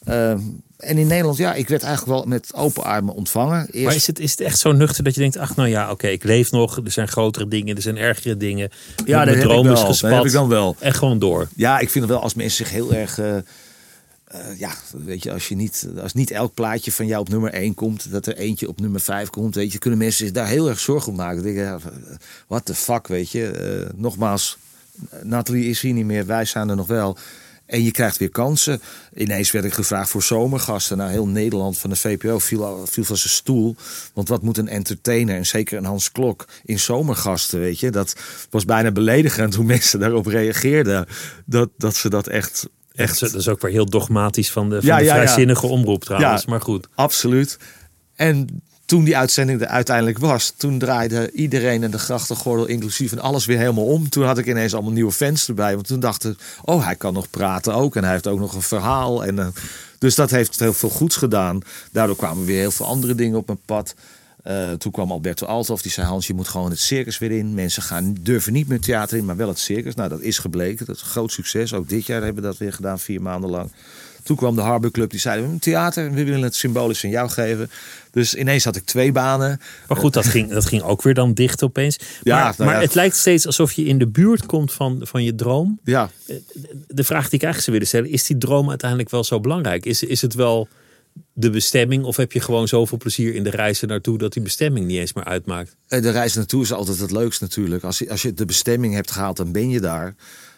[0.08, 0.30] Uh,
[0.76, 3.66] en in Nederland, ja, ik werd eigenlijk wel met open armen ontvangen.
[3.70, 3.84] Eerst...
[3.84, 6.06] Maar is het, is het echt zo nuchter dat je denkt, ach nou ja, oké,
[6.06, 6.76] ik leef nog.
[6.84, 8.70] Er zijn grotere dingen, er zijn ergere dingen.
[9.04, 10.10] Ja, dat droom is gespat.
[10.10, 10.76] Dat heb ik dan wel.
[10.78, 11.48] En gewoon door.
[11.56, 13.18] Ja, ik vind het wel als mensen zich heel erg...
[13.18, 13.36] Uh,
[14.34, 14.72] uh, ja,
[15.04, 18.10] weet je, als, je niet, als niet elk plaatje van jou op nummer 1 komt,
[18.10, 20.80] dat er eentje op nummer 5 komt, weet je, kunnen mensen zich daar heel erg
[20.80, 21.42] zorgen om maken.
[21.42, 21.78] Denk, ja,
[22.46, 23.80] what the fuck, weet je.
[23.90, 24.58] Uh, nogmaals,
[25.22, 27.16] Nathalie is hier niet meer, wij zijn er nog wel.
[27.66, 28.80] En je krijgt weer kansen.
[29.14, 30.96] Ineens werd ik gevraagd voor zomergasten.
[30.96, 33.76] Nou, heel Nederland van de VPO viel, viel van zijn stoel.
[34.14, 37.90] Want wat moet een entertainer, en zeker een Hans Klok, in zomergasten, weet je?
[37.90, 38.16] Dat
[38.50, 41.06] was bijna beledigend hoe mensen daarop reageerden.
[41.44, 43.20] Dat, dat ze dat echt Echt.
[43.20, 45.72] Dat is ook weer heel dogmatisch van de, van ja, de vrijzinnige ja.
[45.72, 46.88] omroep trouwens, maar goed.
[46.94, 47.58] Absoluut.
[48.14, 53.18] En toen die uitzending er uiteindelijk was, toen draaide iedereen in de grachtengordel, inclusief en
[53.20, 54.08] alles weer helemaal om.
[54.08, 55.74] Toen had ik ineens allemaal nieuwe fans erbij.
[55.74, 57.96] Want toen dachten, oh, hij kan nog praten ook.
[57.96, 59.24] En hij heeft ook nog een verhaal.
[59.24, 59.46] En, uh,
[59.98, 61.60] dus dat heeft heel veel goeds gedaan.
[61.92, 63.94] Daardoor kwamen weer heel veel andere dingen op mijn pad.
[64.46, 67.54] Uh, toen kwam Alberto Althoff, die zei: Hans, je moet gewoon het circus weer in.
[67.54, 69.94] Mensen gaan, durven niet meer theater in, maar wel het circus.
[69.94, 70.86] Nou, dat is gebleken.
[70.86, 71.74] Dat is een groot succes.
[71.74, 73.72] Ook dit jaar hebben we dat weer gedaan, vier maanden lang.
[74.22, 77.70] Toen kwam de Harbor Club, die zeiden: Theater, we willen het symbolisch aan jou geven.
[78.14, 79.60] Dus ineens had ik twee banen.
[79.88, 81.98] Maar goed, dat ging, dat ging ook weer dan dicht opeens.
[82.22, 85.24] Ja, maar, nou maar het lijkt steeds alsof je in de buurt komt van, van
[85.24, 85.80] je droom.
[85.84, 86.10] Ja.
[86.86, 89.86] De vraag die ik eigenlijk zou willen stellen: is die droom uiteindelijk wel zo belangrijk?
[89.86, 90.68] Is, is het wel
[91.32, 92.04] de bestemming?
[92.04, 95.12] Of heb je gewoon zoveel plezier in de reizen naartoe dat die bestemming niet eens
[95.12, 95.76] meer uitmaakt?
[95.88, 97.84] Eh, de reis naartoe is altijd het leukst natuurlijk.
[97.84, 100.14] Als je, als je de bestemming hebt gehaald, dan ben je daar.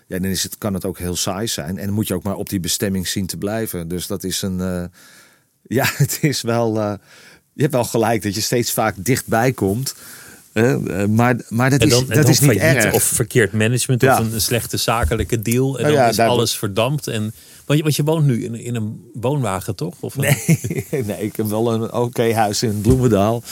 [0.06, 1.78] Ja, dan is het, kan het ook heel saai zijn.
[1.78, 3.88] En dan moet je ook maar op die bestemming zien te blijven.
[3.88, 4.58] Dus dat is een.
[4.58, 4.84] Uh,
[5.78, 6.76] ja, het is wel.
[6.76, 6.94] Uh,
[7.56, 9.94] je hebt wel gelijk dat je steeds vaak dichtbij komt.
[10.52, 12.94] Uh, maar, maar dat dan, is, dat is niet erg.
[12.94, 14.20] Of verkeerd management ja.
[14.20, 15.76] of een, slechte zakelijke deal.
[15.76, 17.06] En nou dan ja, is alles verdampt.
[17.06, 17.34] En
[17.66, 19.94] want je, want je woont nu in, in een woonwagen, toch?
[20.00, 20.36] Of nee,
[21.06, 23.42] nee, ik heb wel een oké okay huis in Bloemendaal.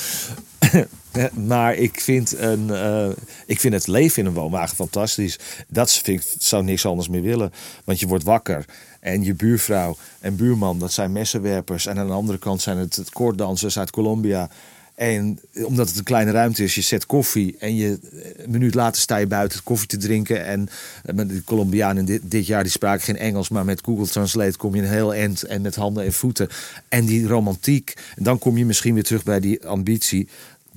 [1.47, 3.09] maar ik vind, een, uh,
[3.47, 5.39] ik vind het leven in een woonwagen fantastisch.
[5.69, 7.53] Dat vind ik, zou niks anders meer willen.
[7.85, 8.65] Want je wordt wakker.
[9.05, 11.87] En je buurvrouw en buurman, dat zijn messenwerpers.
[11.87, 14.51] En aan de andere kant zijn het, het koorddansers uit Colombia.
[14.95, 17.99] En omdat het een kleine ruimte is, je zet koffie en je,
[18.37, 20.45] een minuut later sta je buiten koffie te drinken.
[20.45, 20.69] En
[21.05, 24.57] eh, met de Colombianen dit, dit jaar die spraken geen Engels, maar met Google Translate
[24.57, 26.49] kom je een heel eind en met handen en voeten.
[26.89, 30.29] En die romantiek, en dan kom je misschien weer terug bij die ambitie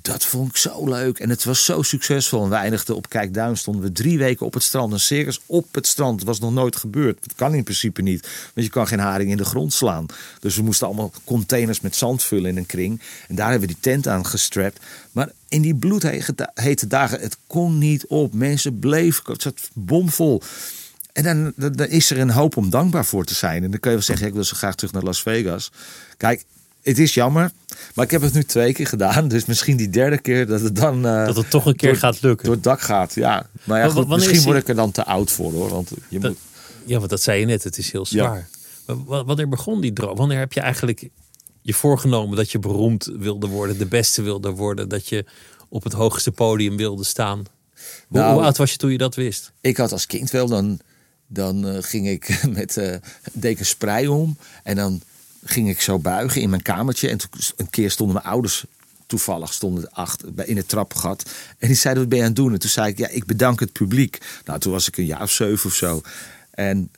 [0.07, 1.19] dat vond ik zo leuk.
[1.19, 2.43] En het was zo succesvol.
[2.43, 3.57] En we eindigden op Kijkduin.
[3.57, 4.93] Stonden we drie weken op het strand.
[4.93, 6.23] Een circus op het strand.
[6.23, 7.17] Was nog nooit gebeurd.
[7.21, 8.27] Dat kan in principe niet.
[8.53, 10.05] Want je kan geen haring in de grond slaan.
[10.39, 13.01] Dus we moesten allemaal containers met zand vullen in een kring.
[13.27, 14.79] En daar hebben we die tent aan gestrapt.
[15.11, 18.33] Maar in die bloedhete dagen, het kon niet op.
[18.33, 20.41] Mensen bleven, het zat bomvol.
[21.13, 23.63] En dan, dan, is er een hoop om dankbaar voor te zijn.
[23.63, 25.71] En dan kun je wel zeggen, ik wil zo graag terug naar Las Vegas.
[26.17, 26.43] Kijk,
[26.87, 27.51] het is jammer.
[27.93, 29.27] Maar ik heb het nu twee keer gedaan.
[29.27, 31.05] Dus misschien die derde keer dat het dan.
[31.05, 32.45] Uh, dat het toch een keer gaat lukken.
[32.45, 33.15] Door het dak gaat.
[33.15, 33.49] Ja.
[33.63, 35.69] Maar ja, goed, misschien word ik er dan te oud voor hoor.
[35.69, 36.39] Want je dat, moet...
[36.85, 37.63] Ja, want dat zei je net.
[37.63, 38.49] Het is heel zwaar.
[38.87, 38.95] Ja.
[38.95, 40.15] Maar wanneer begon die droom?
[40.15, 41.09] Wanneer heb je eigenlijk
[41.61, 45.25] je voorgenomen dat je beroemd wilde worden, de beste wilde worden, dat je
[45.69, 47.45] op het hoogste podium wilde staan?
[48.07, 49.51] Hoe, nou, hoe oud was je toen je dat wist?
[49.61, 50.79] Ik had als kind wel dan.
[51.27, 52.95] Dan uh, ging ik met uh,
[53.33, 54.37] deken sprei om.
[54.63, 55.01] En dan
[55.43, 57.09] ging ik zo buigen in mijn kamertje.
[57.09, 58.65] En toen, een keer stonden mijn ouders
[59.07, 61.29] toevallig stonden achter in het trappengat.
[61.57, 62.53] En die zeiden, wat ben je aan het doen?
[62.53, 64.21] En toen zei ik, ja, ik bedank het publiek.
[64.45, 66.01] Nou, toen was ik een jaar of zeven of zo.
[66.51, 66.91] En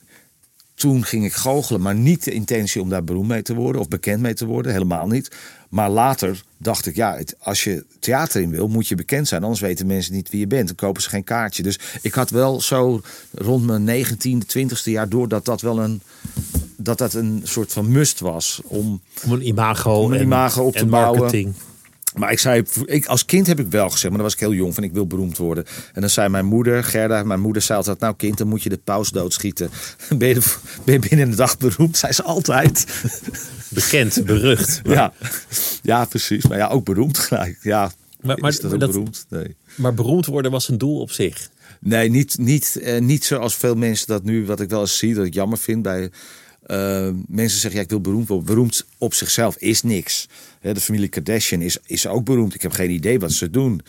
[0.73, 3.88] toen ging ik goochelen, maar niet de intentie om daar beroemd mee te worden of
[3.88, 5.36] bekend mee te worden, helemaal niet.
[5.69, 9.43] Maar later dacht ik, ja, als je theater in wil, moet je bekend zijn.
[9.43, 10.67] Anders weten mensen niet wie je bent.
[10.67, 11.63] Dan kopen ze geen kaartje.
[11.63, 16.02] Dus ik had wel zo rond mijn 19e, 20e jaar door dat dat wel een,
[16.80, 18.62] dat dat een soort van must was.
[18.63, 21.20] Om, om een imago, om een imago op te bouwen.
[21.20, 21.54] Marketing.
[22.15, 24.54] Maar ik zei, ik, als kind heb ik wel gezegd, maar dan was ik heel
[24.54, 25.65] jong van ik wil beroemd worden.
[25.94, 28.70] En dan zei mijn moeder, Gerda, mijn moeder zei altijd, nou kind, dan moet je
[28.70, 29.70] de paus doodschieten.
[30.18, 30.42] Ben je,
[30.84, 31.98] ben je binnen een dag beroemd?
[31.98, 32.86] Zei ze altijd.
[33.70, 34.82] Bekend, berucht.
[34.96, 35.13] Ja.
[35.82, 36.48] ja, precies.
[36.48, 37.58] Maar ja, ook beroemd gelijk.
[37.62, 39.26] Ja, Maar, maar, is dat ook dat- beroemd?
[39.30, 39.56] Nee.
[39.76, 41.50] Maar beroemd worden was een doel op zich.
[41.80, 45.13] Nee, niet, niet, eh, niet zoals veel mensen dat nu, wat ik wel eens zie,
[45.13, 46.10] dat ik jammer vind bij
[46.69, 48.45] eh, mensen zeggen, ja, ik wil beroemd worden.
[48.45, 50.27] Beroemd op zichzelf is niks.
[50.62, 52.53] De familie Kardashian is, is ook beroemd.
[52.53, 53.82] Ik heb geen idee wat ze doen.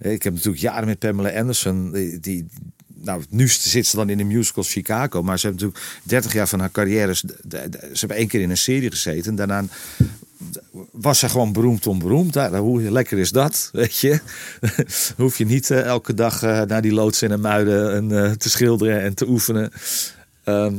[0.00, 2.46] Ik heb natuurlijk jaren met Pamela Anderson, die,
[2.94, 6.48] nou, nu zit ze dan in de musical Chicago, maar ze hebben natuurlijk 30 jaar
[6.48, 7.26] van haar carrière, ze
[7.92, 9.34] hebben één keer in een serie gezeten.
[9.34, 9.64] Daarna
[10.90, 12.34] was ze gewoon beroemd om beroemd.
[12.34, 14.20] Hoe lekker is dat, weet je?
[15.16, 18.50] Hoef je niet eh, elke dag eh, naar die loods en muiden en, eh, te
[18.50, 19.72] schilderen en te oefenen.
[20.44, 20.74] Ehm,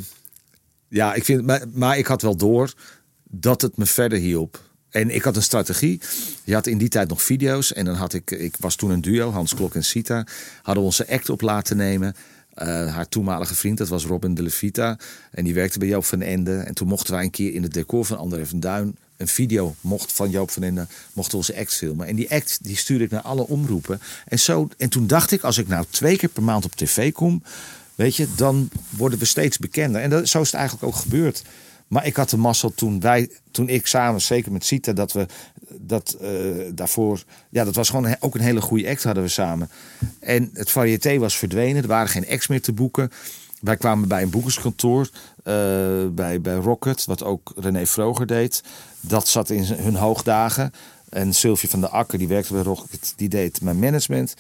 [0.90, 2.74] ja, ik vind, maar, ik had wel door
[3.24, 4.68] dat het me verder hielp.
[4.90, 6.02] En ik had een strategie.
[6.44, 7.74] Je had in die tijd nog video's.
[7.74, 10.26] En dan had ik, ik was toen een duo, Hans Klok en Sita.
[10.62, 12.16] Hadden onze act op laten nemen.
[12.54, 14.98] Eh, haar toenmalige vriend, dat was Robin de Levita.
[15.32, 16.58] En die werkte bij Joop van Ende.
[16.58, 18.98] En toen mochten wij een keer in het decor van André van Duin...
[19.18, 22.08] een video mocht van Joop van Ende, mochten onze act filmen.
[22.08, 24.02] En die act die stuurde ik naar alle omroepen.
[24.26, 27.12] En, zo, en toen dacht ik, als ik nou twee keer per maand op tv
[27.12, 27.44] kom...
[28.00, 30.02] Weet je, dan worden we steeds bekender.
[30.02, 31.44] En dat, zo is het eigenlijk ook gebeurd.
[31.88, 35.26] Maar ik had de mazzel toen wij, toen ik samen, zeker met Sita, dat we
[35.80, 36.30] dat eh,
[36.74, 39.70] daarvoor, ja, dat was gewoon ook een hele goede act hadden we samen.
[40.20, 43.12] En het variété was verdwenen, er waren geen acts meer te boeken.
[43.62, 45.10] Wij kwamen bij een boekerskantoor,
[45.44, 45.54] eh,
[46.12, 48.64] bij, bij Rocket, wat ook René Vroger deed.
[49.02, 50.72] Dat zat in hun hoogdagen.
[51.10, 54.34] En Sylvie van der Akker, die werkte bij Rocket, die deed mijn management.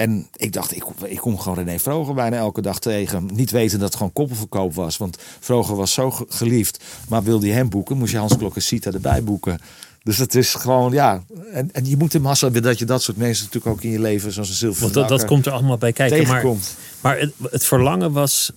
[0.00, 3.28] En ik dacht, ik, ik kom gewoon René Vroger bijna elke dag tegen.
[3.32, 4.96] Niet weten dat het gewoon koppelverkoop was.
[4.96, 6.84] Want Vroger was zo ge- geliefd.
[7.08, 9.58] Maar wilde je hem boeken, moest je Hans Klok en Sita erbij boeken.
[10.02, 11.22] Dus het is gewoon, ja.
[11.52, 13.90] En, en je moet de massa hebben dat je dat soort mensen natuurlijk ook in
[13.90, 16.16] je leven, zoals een Sylvie Want dat, dat komt er allemaal bij kijken.
[16.18, 16.76] Maar, tegenkomt.
[17.00, 18.52] maar het, het verlangen was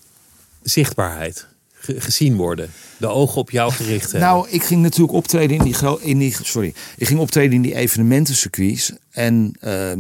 [0.62, 1.48] zichtbaarheid.
[1.74, 2.72] Ge- gezien worden.
[2.98, 4.30] De ogen op jou gericht hebben.
[4.30, 7.76] Nou, ik ging natuurlijk optreden in die, in die sorry, ik ging optreden in die
[7.76, 10.00] evenementencircuits en ehm,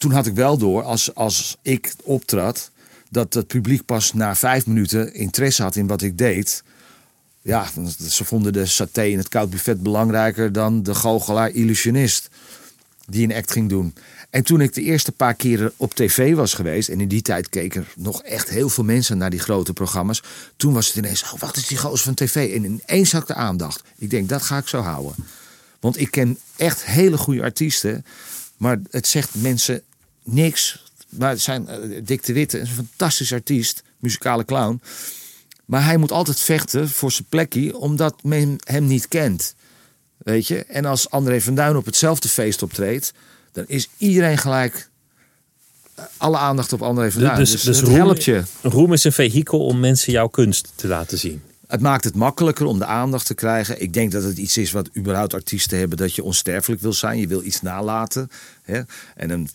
[0.00, 2.70] toen had ik wel door als, als ik optrad
[3.10, 6.62] dat het publiek pas na vijf minuten interesse had in wat ik deed.
[7.42, 7.66] Ja,
[8.08, 12.28] ze vonden de saté in het koud buffet belangrijker dan de goochelaar illusionist
[13.06, 13.94] die een act ging doen.
[14.30, 17.48] En toen ik de eerste paar keren op tv was geweest, en in die tijd
[17.48, 20.22] keken nog echt heel veel mensen naar die grote programma's,
[20.56, 22.54] toen was het ineens, oh, wat is die gozer van tv?
[22.54, 23.82] En ineens had ik de aandacht.
[23.98, 25.14] Ik denk, dat ga ik zo houden.
[25.80, 28.04] Want ik ken echt hele goede artiesten,
[28.56, 29.82] maar het zegt mensen
[30.32, 30.82] niks.
[31.08, 34.80] Maar het zijn eh, Dick de Witte, is een fantastisch artiest, muzikale clown.
[35.64, 39.54] Maar hij moet altijd vechten voor zijn plekje, omdat men hem niet kent.
[40.16, 40.64] Weet je?
[40.64, 43.12] En als André van Duin op hetzelfde feest optreedt,
[43.52, 44.90] dan is iedereen gelijk
[45.94, 47.36] eh, alle aandacht op André van Duin.
[47.36, 48.42] Dus, dus, dus het roem, helpt je.
[48.62, 51.42] roem is een vehikel om mensen jouw kunst te laten zien.
[51.66, 53.82] Het maakt het makkelijker om de aandacht te krijgen.
[53.82, 57.18] Ik denk dat het iets is wat überhaupt artiesten hebben, dat je onsterfelijk wil zijn.
[57.18, 58.30] Je wil iets nalaten.
[58.62, 58.80] Hè?
[59.16, 59.48] En een,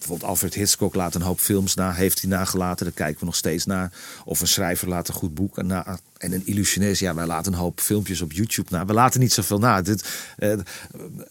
[0.00, 2.84] bijvoorbeeld Alfred Hitchcock laat een hoop films na, heeft hij nagelaten.
[2.84, 3.92] Daar kijken we nog steeds naar.
[4.24, 5.98] Of een schrijver laat een goed boek na.
[6.18, 8.84] En een illusionist, ja, wij laten een hoop filmpjes op YouTube na.
[8.84, 9.82] We laten niet zoveel na.
[9.82, 10.52] Dit, eh,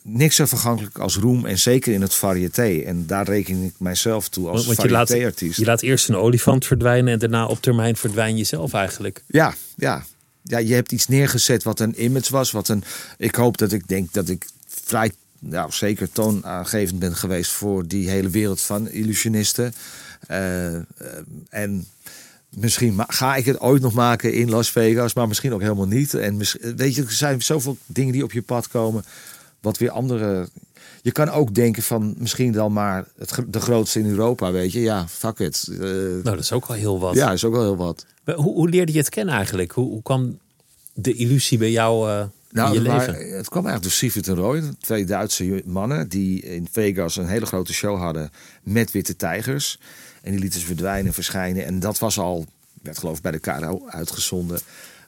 [0.02, 2.82] niks zo vergankelijk als roem en zeker in het variété.
[2.86, 5.60] En daar reken ik mijzelf toe als Want je laat, variété-artiest.
[5.60, 9.24] je laat eerst een olifant verdwijnen en daarna op termijn verdwijn je zelf eigenlijk.
[9.28, 10.06] Ja, ja.
[10.44, 12.52] Ja, je hebt iets neergezet wat een image was.
[12.52, 12.84] Wat een,
[13.18, 18.10] ik hoop dat ik denk dat ik vrij, nou, zeker toonaangevend ben geweest voor die
[18.10, 19.74] hele wereld van illusionisten.
[20.28, 20.84] Eh, eh,
[21.50, 21.88] en
[22.50, 26.14] misschien ga ik het ooit nog maken in Las Vegas, maar misschien ook helemaal niet.
[26.14, 26.38] En
[26.76, 29.04] weet je, er zijn zoveel dingen die op je pad komen,
[29.62, 30.50] wat weer andere.
[31.02, 34.80] Je kan ook denken van misschien dan maar het, de grootste in Europa, weet je.
[34.80, 35.68] Ja, fuck it.
[35.72, 37.16] Eh, Nou, dat is ook al heel wat.
[37.16, 38.06] ja, is ook wel heel wat.
[38.24, 39.72] Maar Hoe, hoe leerde je het kennen eigenlijk?
[39.72, 40.40] Hoe, hoe kwam
[40.94, 42.98] de illusie bij jou Nou, het, leven?
[42.98, 47.28] waren- het kwam eigenlijk door Sievert en Roy, twee Duitse mannen die in Vegas een
[47.28, 48.32] hele grote show hadden
[48.64, 49.80] met witte tijgers.
[50.22, 51.66] En die lieten ze verdwijnen en verschijnen.
[51.66, 52.46] En dat was al,
[52.82, 54.60] werd geloof ik bij de KRO uitgezonden,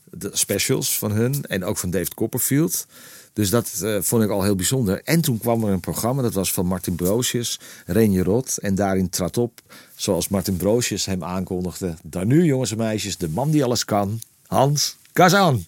[0.04, 2.86] de specials van hun en ook van David Copperfield.
[3.34, 5.02] Dus dat eh, vond ik al heel bijzonder.
[5.04, 8.58] En toen kwam er een programma, dat was van Martin Broosjes, Renje Rot.
[8.58, 9.62] En daarin trad op,
[9.96, 11.96] zoals Martin Broosjes hem aankondigde.
[12.04, 15.66] Dan nu, jongens en meisjes, de man die alles kan, Hans Kazan.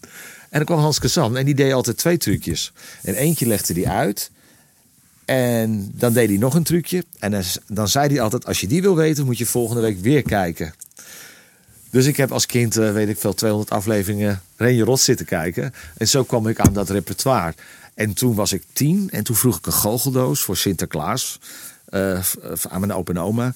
[0.53, 2.71] En dan kwam Hans Kazan en die deed altijd twee trucjes.
[3.01, 4.31] En eentje legde hij uit.
[5.25, 7.03] En dan deed hij nog een trucje.
[7.19, 10.21] En dan, zei hij altijd, als je die wil weten, moet je volgende week weer
[10.21, 10.73] kijken.
[11.89, 15.73] Dus ik heb als kind, eh, weet ik veel, 200 afleveringen Renje Rot zitten kijken.
[15.97, 17.53] En zo kwam ik aan dat repertoire.
[17.93, 21.39] En toen was ik tien en toen vroeg ik een goocheldoos voor Sinterklaas.
[21.85, 22.19] eh,
[22.69, 23.53] aan mijn opa en oma.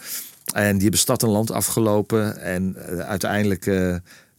[0.53, 2.41] En die hebben stad en land afgelopen.
[2.41, 3.65] En eh, uiteindelijk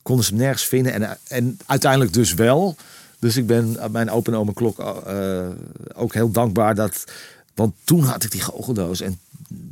[0.08, 0.92] konden ze hem nergens vinden.
[0.92, 2.76] En, en uiteindelijk dus wel.
[3.18, 5.46] Dus ik ben mijn opa en oma klok eh,
[5.94, 7.04] ook heel dankbaar dat
[7.54, 9.00] Want toen had ik die goocheldoos.
[9.00, 9.18] En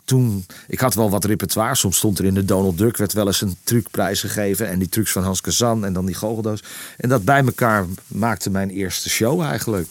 [0.04, 1.74] toen, ik had wel wat repertoire.
[1.74, 4.68] Soms stond er in de Donald Duck, werd wel eens een trucprijs gegeven.
[4.68, 6.62] En die trucs van Hans Kazan en dan die goocheldoos.
[6.96, 9.88] En dat bij elkaar maakte mijn eerste show eigenlijk.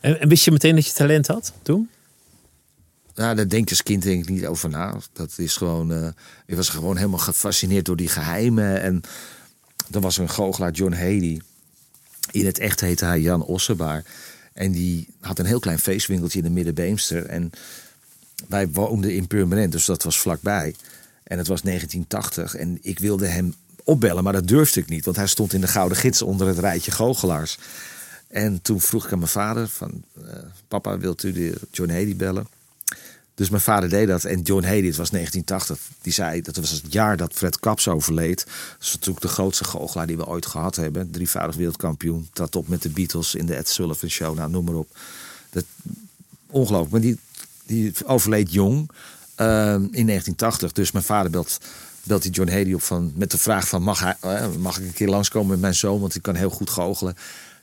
[0.00, 1.88] En, en wist je meteen dat je talent had toen?
[3.14, 4.96] Ja, daar denk als kind denk ik niet over na.
[5.12, 6.08] Dat is gewoon, eh,
[6.46, 8.80] ik was gewoon helemaal gefascineerd door die geheimen.
[8.80, 9.02] En
[9.88, 11.40] dan was er een goochelaar, John Haley.
[12.30, 14.04] In het echt heette hij Jan Ossebaar.
[14.52, 17.26] En die had een heel klein feestwinkeltje in de Middenbeemster.
[17.26, 17.50] En
[18.48, 20.74] wij woonden in Purmerend, dus dat was vlakbij.
[21.22, 25.04] En het was 1980 en ik wilde hem opbellen, maar dat durfde ik niet.
[25.04, 27.58] Want hij stond in de Gouden Gids onder het rijtje goochelaars.
[28.28, 30.02] En toen vroeg ik aan mijn vader van...
[30.22, 30.32] Uh,
[30.68, 32.46] papa, wilt u de John Haley bellen?
[33.38, 34.24] Dus mijn vader deed dat.
[34.24, 36.40] En John Haley, het was 1980, die zei...
[36.42, 38.44] dat was het jaar dat Fred Kaps overleed.
[38.46, 41.10] Dat is natuurlijk de grootste goochelaar die we ooit gehad hebben.
[41.10, 42.28] Drievoudig wereldkampioen.
[42.32, 44.36] Trad op met de Beatles in de Ed Sullivan Show.
[44.36, 44.96] Nou, noem maar op.
[45.50, 45.64] Dat,
[46.46, 46.92] ongelooflijk.
[46.92, 47.18] Maar die,
[47.66, 48.90] die overleed jong
[49.40, 50.72] uh, in 1980.
[50.72, 51.58] Dus mijn vader belt,
[52.02, 53.82] belt die John Haley op van, met de vraag van...
[53.82, 56.50] Mag, hij, uh, mag ik een keer langskomen met mijn zoon, want ik kan heel
[56.50, 57.16] goed goochelen.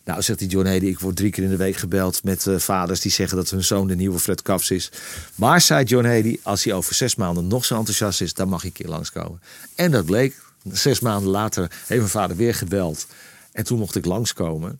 [0.06, 2.60] Nou, zegt die John Haley, ik word drie keer in de week gebeld met uh,
[2.60, 4.92] vaders die zeggen dat hun zoon de nieuwe Fred Kaps is.
[5.36, 8.64] Maar, zei John Haley, als hij over zes maanden nog zo enthousiast is, dan mag
[8.64, 9.42] ik een langskomen.
[9.76, 10.44] En dat bleek.
[10.72, 13.08] Zes maanden later heeft mijn vader weer gebeld.
[13.52, 14.80] En toen mocht ik langskomen.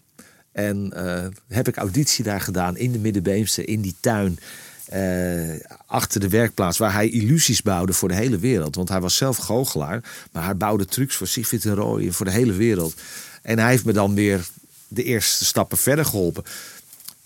[0.52, 4.38] En uh, heb ik auditie daar gedaan in de Middenbeemster, in die tuin.
[4.94, 8.76] Uh, achter de werkplaats waar hij illusies bouwde voor de hele wereld.
[8.76, 12.32] Want hij was zelf goochelaar, maar hij bouwde trucs voor Siegfried en Roy voor de
[12.32, 12.94] hele wereld.
[13.42, 14.48] En hij heeft me dan weer
[14.96, 16.44] de eerste stappen verder geholpen.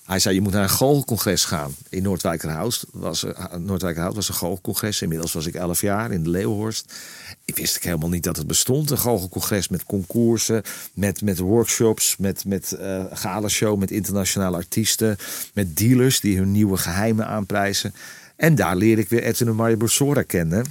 [0.09, 1.75] Hij zei, je moet naar een goochelcongres gaan.
[1.89, 3.25] In Noordwijkerhout was,
[3.57, 5.01] Noordwijkerhout was een goochelcongres.
[5.01, 6.93] Inmiddels was ik elf jaar in de Leeuwhorst.
[7.45, 8.89] Ik wist ik helemaal niet dat het bestond.
[8.89, 10.61] Een goochelcongres met concoursen,
[10.93, 15.17] met, met workshops, met, met uh, galashow, met internationale artiesten,
[15.53, 17.93] met dealers die hun nieuwe geheimen aanprijzen.
[18.35, 20.65] En daar leerde ik weer Edwin en Mario Borsora kennen.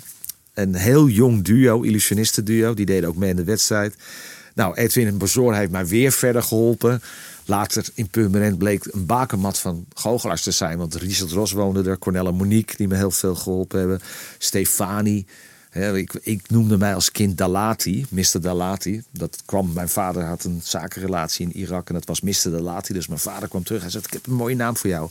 [0.55, 2.75] Een heel jong duo, illusionistenduo.
[2.75, 3.95] Die deden ook mee in de wedstrijd.
[4.59, 7.03] Nou, Edwin en Borsora heeft mij weer verder geholpen.
[7.45, 10.79] Later in Purmerend bleek een bakermat van goochelaars te zijn.
[10.79, 14.01] Want Richard Ros woonde er, Cornella Monique, die me heel veel geholpen hebben.
[14.39, 15.27] Stefani.
[15.73, 18.41] ik, ik, noemde mij als kind Dalati, Mr.
[18.41, 19.03] Dalati.
[19.11, 22.51] Dat kwam, mijn vader had een zakenrelatie in Irak en dat was Mr.
[22.51, 22.93] Dalati.
[22.93, 25.11] Dus mijn vader kwam terug en zei: Ik heb een mooie naam voor jou.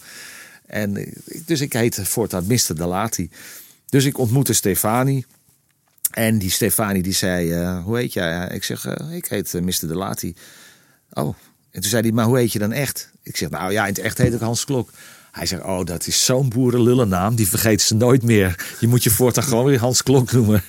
[0.66, 1.14] En
[1.46, 2.76] dus ik heette voortaan Mr.
[2.76, 3.30] Dalati.
[3.90, 5.26] Dus ik ontmoette Stefani.
[6.12, 8.48] En die Stefani die zei: uh, Hoe heet jij?
[8.48, 9.88] Ik zeg: uh, Ik heet uh, Mr.
[9.88, 10.36] Dalati.
[11.14, 11.36] Oh,
[11.78, 13.12] en toen zei hij, maar hoe heet je dan echt?
[13.24, 14.90] Ik zeg, nou ja, in het echt heet ik Hans Klok.
[15.32, 17.36] Hij zegt, oh, dat is zo'n boerenlullennaam.
[17.36, 18.66] Die vergeet ze nooit meer.
[18.80, 20.64] Je moet je voortaan gewoon weer Hans Klok noemen.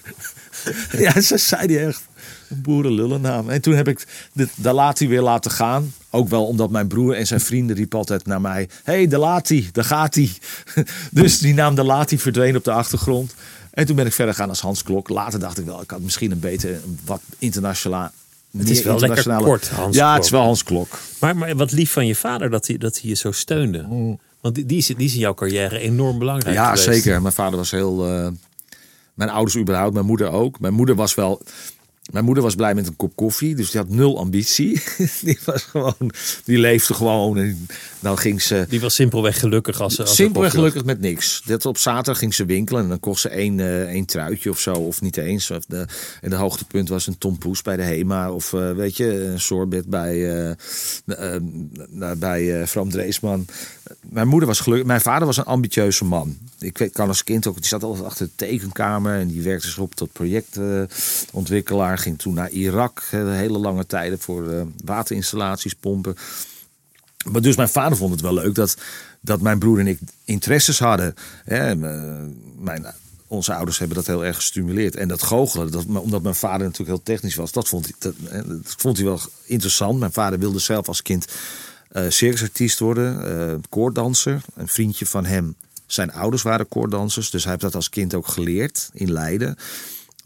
[0.99, 2.03] ja, zo zei hij echt.
[2.49, 3.51] Een boerenlullennaam.
[3.51, 5.93] En toen heb ik de Dalati weer laten gaan.
[6.11, 8.69] Ook wel omdat mijn broer en zijn vrienden riepen altijd naar mij.
[8.85, 10.31] Hey, Dalati, daar gaat hij.
[11.11, 13.35] dus die naam Dalati verdween op de achtergrond.
[13.79, 15.09] En toen ben ik verder gaan als Hans Klok.
[15.09, 18.11] Later dacht ik wel, ik had misschien een beter, wat internationaal
[18.59, 20.99] het is wel lekker kort, Hans Ja, het is wel Hans Klok.
[21.21, 23.87] Maar, maar wat lief van je vader dat hij, dat hij je zo steunde.
[23.89, 24.19] Mm.
[24.41, 26.85] Want die, die, is, die is in jouw carrière enorm belangrijk Ja, geweest.
[26.85, 27.23] zeker.
[27.23, 28.09] Mijn vader was heel...
[28.09, 28.29] Uh,
[29.15, 30.61] mijn ouders überhaupt, mijn moeder ook.
[30.61, 31.43] Mijn moeder was wel...
[32.13, 34.83] Mijn moeder was blij met een kop koffie, dus die had nul ambitie.
[35.23, 36.11] die was gewoon,
[36.45, 37.67] die leefde gewoon en
[38.01, 38.67] dan ging ze.
[38.69, 40.03] Die was simpelweg gelukkig als ze.
[40.03, 41.43] Als simpelweg gelukkig met niks.
[41.45, 44.59] Dat op zaterdag ging ze winkelen en dan kocht ze één, uh, één truitje of
[44.59, 45.51] zo, of niet eens.
[45.51, 45.87] Of de,
[46.21, 49.87] en de hoogtepunt was een tompoes bij de Hema, of uh, weet je, een sorbet
[49.87, 50.55] bij, uh,
[52.19, 53.47] bij Bram Dreesman.
[54.09, 56.39] Mijn moeder was gelukkig, mijn vader was een ambitieuze man.
[56.59, 59.69] Ik weet, kan als kind ook, die zat altijd achter de tekenkamer en die werkte
[59.69, 61.99] zich op tot projectontwikkelaar.
[61.99, 66.17] ging toen naar Irak, hele lange tijden voor waterinstallaties, pompen.
[67.31, 68.77] Maar dus mijn vader vond het wel leuk dat,
[69.21, 71.15] dat mijn broer en ik interesses hadden.
[71.47, 71.75] Ja,
[72.59, 72.87] mijn,
[73.27, 74.97] onze ouders hebben dat heel erg gestimuleerd.
[74.97, 78.15] En dat goochelen, dat, omdat mijn vader natuurlijk heel technisch was, dat vond, hij, dat,
[78.47, 79.99] dat vond hij wel interessant.
[79.99, 81.27] Mijn vader wilde zelf als kind
[81.93, 84.41] uh, circusartiest worden, uh, koorddanser.
[84.55, 85.55] Een vriendje van hem,
[85.87, 87.31] zijn ouders waren koorddansers.
[87.31, 89.57] Dus hij heeft dat als kind ook geleerd in Leiden.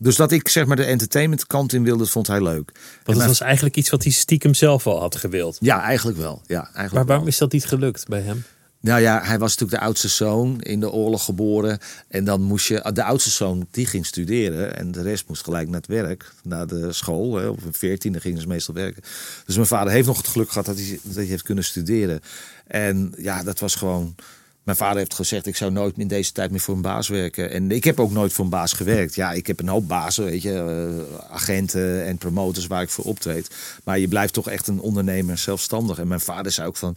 [0.02, 2.72] Dus dat ik zeg maar de entertainment kant in wilde, vond hij leuk.
[3.04, 5.56] Want dat was eigenlijk iets wat hij stiekem zelf al had gewild.
[5.60, 6.42] Ja, eigenlijk wel.
[6.46, 7.32] Ja, eigenlijk maar waarom wel.
[7.32, 8.44] is dat niet gelukt bij hem?
[8.80, 11.78] Nou ja, hij was natuurlijk de oudste zoon in de oorlog geboren.
[12.08, 14.76] En dan moest je, de oudste zoon die ging studeren.
[14.76, 17.36] En de rest moest gelijk naar het werk, naar de school.
[17.36, 17.48] Hè.
[17.48, 19.02] Op een veertiende gingen ze meestal werken.
[19.46, 22.20] Dus mijn vader heeft nog het geluk gehad dat hij, dat hij heeft kunnen studeren.
[22.66, 24.14] En ja, dat was gewoon.
[24.62, 27.50] Mijn vader heeft gezegd, ik zou nooit in deze tijd meer voor een baas werken.
[27.50, 29.14] En ik heb ook nooit voor een baas gewerkt.
[29.14, 33.04] Ja, ik heb een hoop bazen, weet je, uh, agenten en promotors waar ik voor
[33.04, 33.50] optreed.
[33.84, 35.98] Maar je blijft toch echt een ondernemer, zelfstandig.
[35.98, 36.96] En mijn vader zei ook van,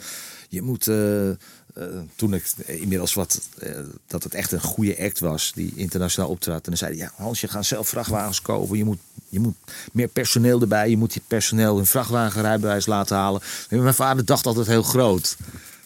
[0.50, 0.88] je moet...
[0.88, 1.30] eh,
[1.76, 1.84] eh,
[2.16, 3.72] toen ik inmiddels wat, eh,
[4.08, 6.56] dat het echt een goede act was, die internationaal optrad.
[6.56, 8.78] En dan zeiden ja, Hans, je gaat zelf vrachtwagens kopen.
[8.78, 9.00] Je moet,
[9.30, 9.56] je moet
[9.92, 10.90] meer personeel erbij.
[10.90, 13.42] Je moet je personeel een vrachtwagenrijbewijs laten halen.
[13.70, 15.38] En mijn vader dacht altijd heel groot.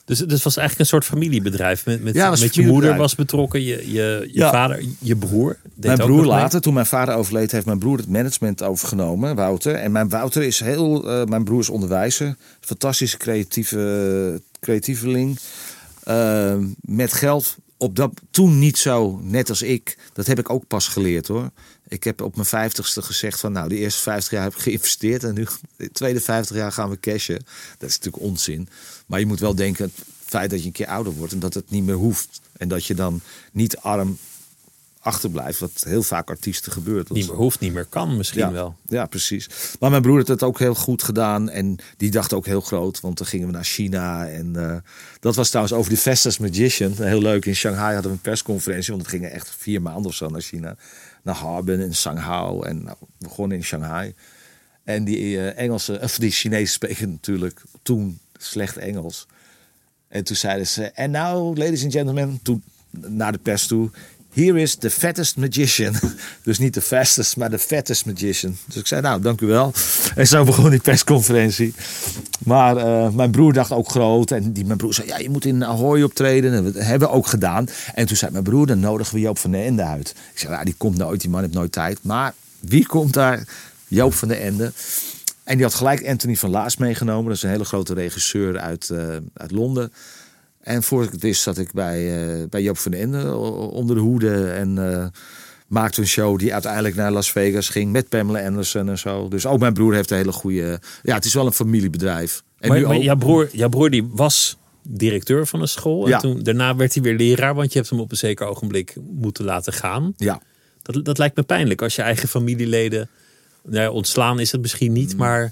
[0.10, 1.86] Dus het was eigenlijk een soort familiebedrijf.
[1.86, 4.49] Met, met, Ja, je moeder was betrokken, je, je, je Ja.
[4.51, 5.57] vader, je broer.
[5.64, 6.28] deed mijn broer mee.
[6.28, 9.76] later, toen mijn vader overleed, heeft mijn broer het management overgenomen, Wouter.
[9.76, 15.39] En mijn Wouter is heel, eh, mijn broer is onderwijzer, fantastische creatieve, creatieveling.
[16.03, 19.97] Eh, met geld op dat toen niet zo, net als ik.
[20.14, 21.49] Dat heb ik ook pas geleerd hoor.
[21.88, 25.24] Ik heb op mijn vijftigste gezegd van nou, de eerste 50 jaar heb ik geïnvesteerd
[25.24, 25.47] en nu
[25.78, 27.43] de tweede 50 jaar gaan we cashen.
[27.78, 28.68] Dat is natuurlijk onzin.
[29.10, 31.53] Maar je moet wel denken, het feit dat je een keer ouder wordt en dat
[31.53, 32.41] het niet meer hoeft.
[32.57, 34.18] En dat je dan niet arm
[34.99, 37.10] achterblijft, wat heel vaak artiesten gebeurt.
[37.10, 38.76] Niet meer hoeft, niet meer kan misschien ja, wel.
[38.86, 39.49] Ja, precies.
[39.80, 41.49] Maar mijn broer had het ook heel goed gedaan.
[41.49, 42.99] En die dacht ook heel groot.
[42.99, 44.28] Want dan gingen we naar China.
[44.28, 44.76] En eh,
[45.20, 46.93] dat was trouwens over de Festus Magician.
[46.95, 47.45] Heel leuk.
[47.45, 48.89] In Shanghai hadden we een persconferentie.
[48.89, 50.76] Want het gingen echt vier maanden of zo naar China.
[51.24, 52.62] Naar Harbin en Shanghai.
[52.62, 54.14] En nou, we begonnen in Shanghai.
[54.84, 59.28] En die eh, Engelse, of die Chinezen spreken natuurlijk toen slecht Engels.
[60.08, 63.90] En toen zeiden ze, en nou, ladies and gentlemen, toen naar de pers toe.
[64.34, 65.94] Here is the fattest magician.
[66.44, 68.58] Dus niet de fastest, maar de fattest magician.
[68.66, 69.74] Dus ik zei, nou, dank u wel.
[70.16, 71.74] En zo begon die persconferentie.
[72.46, 74.32] Maar eh, mijn broer dacht ook groot.
[74.32, 76.54] En die, mijn broer zei, ja, je moet in Ahoy optreden.
[76.54, 77.68] En dat hebben we ook gedaan.
[77.94, 80.10] En toen zei mijn broer, dan nodigen we Joop van den Ende uit.
[80.34, 82.00] Ik zei, ja, die komt nooit, die man heeft nooit tijd.
[82.02, 83.44] Maar wie komt daar?
[83.88, 84.72] Joop van den Ende.
[85.50, 87.26] En die had gelijk Anthony van Laas meegenomen.
[87.26, 89.91] Dat is een hele grote regisseur uit, eh, uit Londen.
[90.62, 93.36] En voor ik het wist zat ik bij, eh, bij Joop van den Ende
[93.72, 94.50] onder de hoede.
[94.52, 95.06] En eh,
[95.68, 99.28] maakte een show die uiteindelijk naar Las Vegas ging met Pamela Anderson en zo.
[99.28, 100.80] Dus ook mijn broer heeft een hele goede...
[101.04, 102.43] Ja, het is wel een familiebedrijf.
[102.60, 106.04] En Maar, nu maar ook- jouw, broer, jouw broer die was directeur van een school.
[106.04, 106.18] En Ja.
[106.20, 107.56] toen, daarna werd hij weer leraar.
[107.56, 110.14] Want je hebt hem op een zeker ogenblik moeten laten gaan.
[110.18, 110.41] Ja,
[110.82, 111.82] Dat, dat lijkt me pijnlijk.
[111.82, 113.10] Als je eigen familieleden...
[113.64, 115.41] Nou ja, ontslaan is het misschien niet, maar...
[115.43, 115.51] Mm.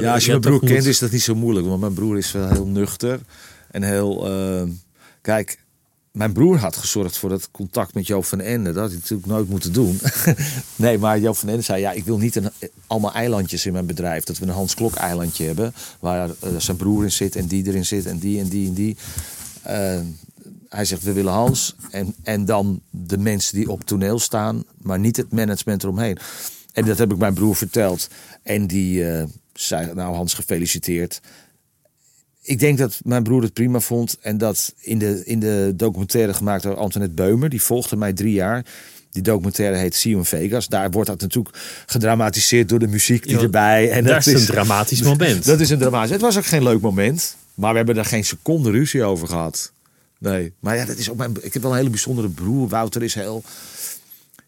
[0.00, 1.66] ja, als je mijn broer kent moet- is dat niet zo moeilijk.
[1.66, 3.20] Want mijn broer is wel heel nuchter.
[3.70, 4.26] En heel...
[4.30, 4.62] eh,
[5.20, 5.58] kijk,
[6.12, 8.72] mijn broer had gezorgd voor het contact met Joop van Ende.
[8.72, 10.00] Dat had hij natuurlijk nooit moeten doen.
[10.76, 11.80] nee, maar Joop van Ende zei...
[11.80, 12.50] Ja, ik wil niet een,
[12.86, 14.24] allemaal eilandjes in mijn bedrijf.
[14.24, 15.74] Dat we een Hans Klok eilandje hebben.
[16.00, 18.74] Waar eh, zijn broer in zit en die erin zit en die en die en
[18.74, 18.96] die.
[19.62, 20.00] Eh,
[20.68, 21.74] hij zegt, we willen Hans.
[21.90, 24.64] En, en dan de mensen die op toneel staan.
[24.82, 26.18] Maar niet het management eromheen.
[26.72, 28.08] En dat heb ik mijn broer verteld.
[28.42, 31.20] En die eh, zei, nou Hans, gefeliciteerd
[32.42, 34.18] ik denk dat mijn broer het prima vond.
[34.20, 38.32] En dat in de, in de documentaire gemaakt door Antoinette Beumer, die volgde mij drie
[38.32, 38.64] jaar.
[39.10, 40.68] Die documentaire heet in Vegas.
[40.68, 41.56] Daar wordt dat natuurlijk
[41.86, 43.90] gedramatiseerd door de muziek die erbij.
[43.90, 45.44] En dat is een dramatisch moment.
[45.44, 46.10] Dat is een dramatisch.
[46.10, 47.36] Het was ook geen leuk moment.
[47.54, 49.72] Maar we hebben daar geen seconde ruzie over gehad.
[50.18, 50.52] Nee.
[50.60, 52.68] Maar ja, dat is ook mijn, ik heb wel een hele bijzondere broer.
[52.68, 53.42] Wouter is heel.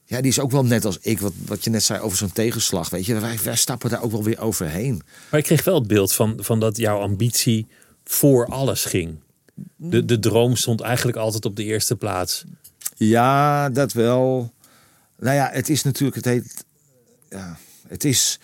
[0.07, 2.32] Ja, die is ook wel net als ik, wat, wat je net zei over zo'n
[2.32, 2.90] tegenslag.
[2.90, 5.02] Weet je, wij, wij stappen daar ook wel weer overheen.
[5.30, 7.66] Maar ik kreeg wel het beeld van, van dat jouw ambitie
[8.05, 9.16] voor alles ging.
[9.76, 12.44] De, de droom stond eigenlijk altijd op de eerste plaats.
[12.96, 14.52] Ja, dat wel.
[15.18, 16.64] Nou ja, het is natuurlijk, het heet,
[17.30, 18.38] ja, het is,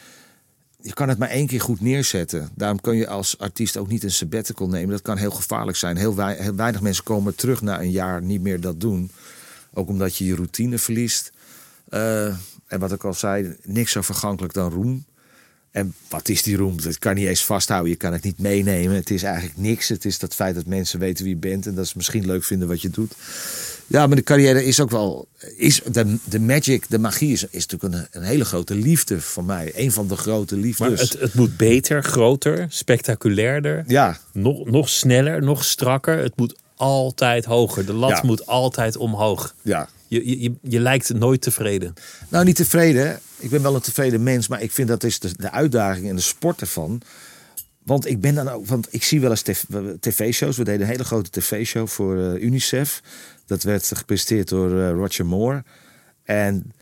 [0.80, 2.50] je kan het maar één keer goed neerzetten.
[2.54, 4.90] Daarom kun je als artiest ook niet een sabbatical nemen.
[4.90, 5.96] Dat kan heel gevaarlijk zijn.
[5.96, 9.10] Heel, wei- heel weinig mensen komen terug na een jaar niet meer dat doen.
[9.74, 11.30] Ook omdat je je routine verliest.
[11.90, 12.26] Eh,
[12.66, 15.04] en wat ik al zei, niks zo vergankelijk dan roem.
[15.70, 16.80] En wat is die roem?
[16.82, 17.90] Dat kan je niet eens vasthouden.
[17.90, 18.96] Je kan het niet meenemen.
[18.96, 19.88] Het is eigenlijk niks.
[19.88, 21.66] Het is dat feit dat mensen weten wie je bent.
[21.66, 23.14] En dat ze misschien leuk vinden wat je doet.
[23.86, 25.28] Ja, maar de carrière is ook wel.
[25.56, 29.44] Is, de, de magic, de magie is, is natuurlijk een, een hele grote liefde voor
[29.44, 29.72] mij.
[29.74, 31.00] Een van de grote Maar liefdes.
[31.00, 33.84] het, het moet beter, groter, spectaculairder.
[33.86, 36.18] ja, Nog, nog sneller, nog strakker.
[36.18, 37.86] Het moet altijd hoger.
[37.86, 38.20] De lat Ja.
[38.24, 39.54] moet altijd omhoog.
[39.62, 39.88] ja.
[40.10, 41.94] Je, je, je, lijkt nooit tevreden.
[42.28, 43.20] Nou, niet tevreden.
[43.38, 46.16] Ik ben wel een tevreden mens, maar ik vind dat is de, de uitdaging en
[46.16, 47.02] de sport ervan.
[47.82, 49.62] Want ik ben dan ook, want ik zie wel eens tv
[50.00, 50.56] tv-shows.
[50.56, 53.02] We deden een hele grote tv-show voor eh, UNICEF.
[53.46, 55.64] Dat werd gepresenteerd door eh, Roger Moore.
[56.24, 56.72] En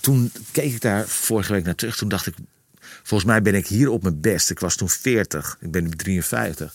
[0.00, 1.96] toen keek ik daar vorige week naar terug.
[1.96, 2.34] Toen dacht ik,
[2.80, 4.50] volgens mij ben ik hier op mijn best.
[4.50, 6.74] Ik was toen 40, ik ben nu 53.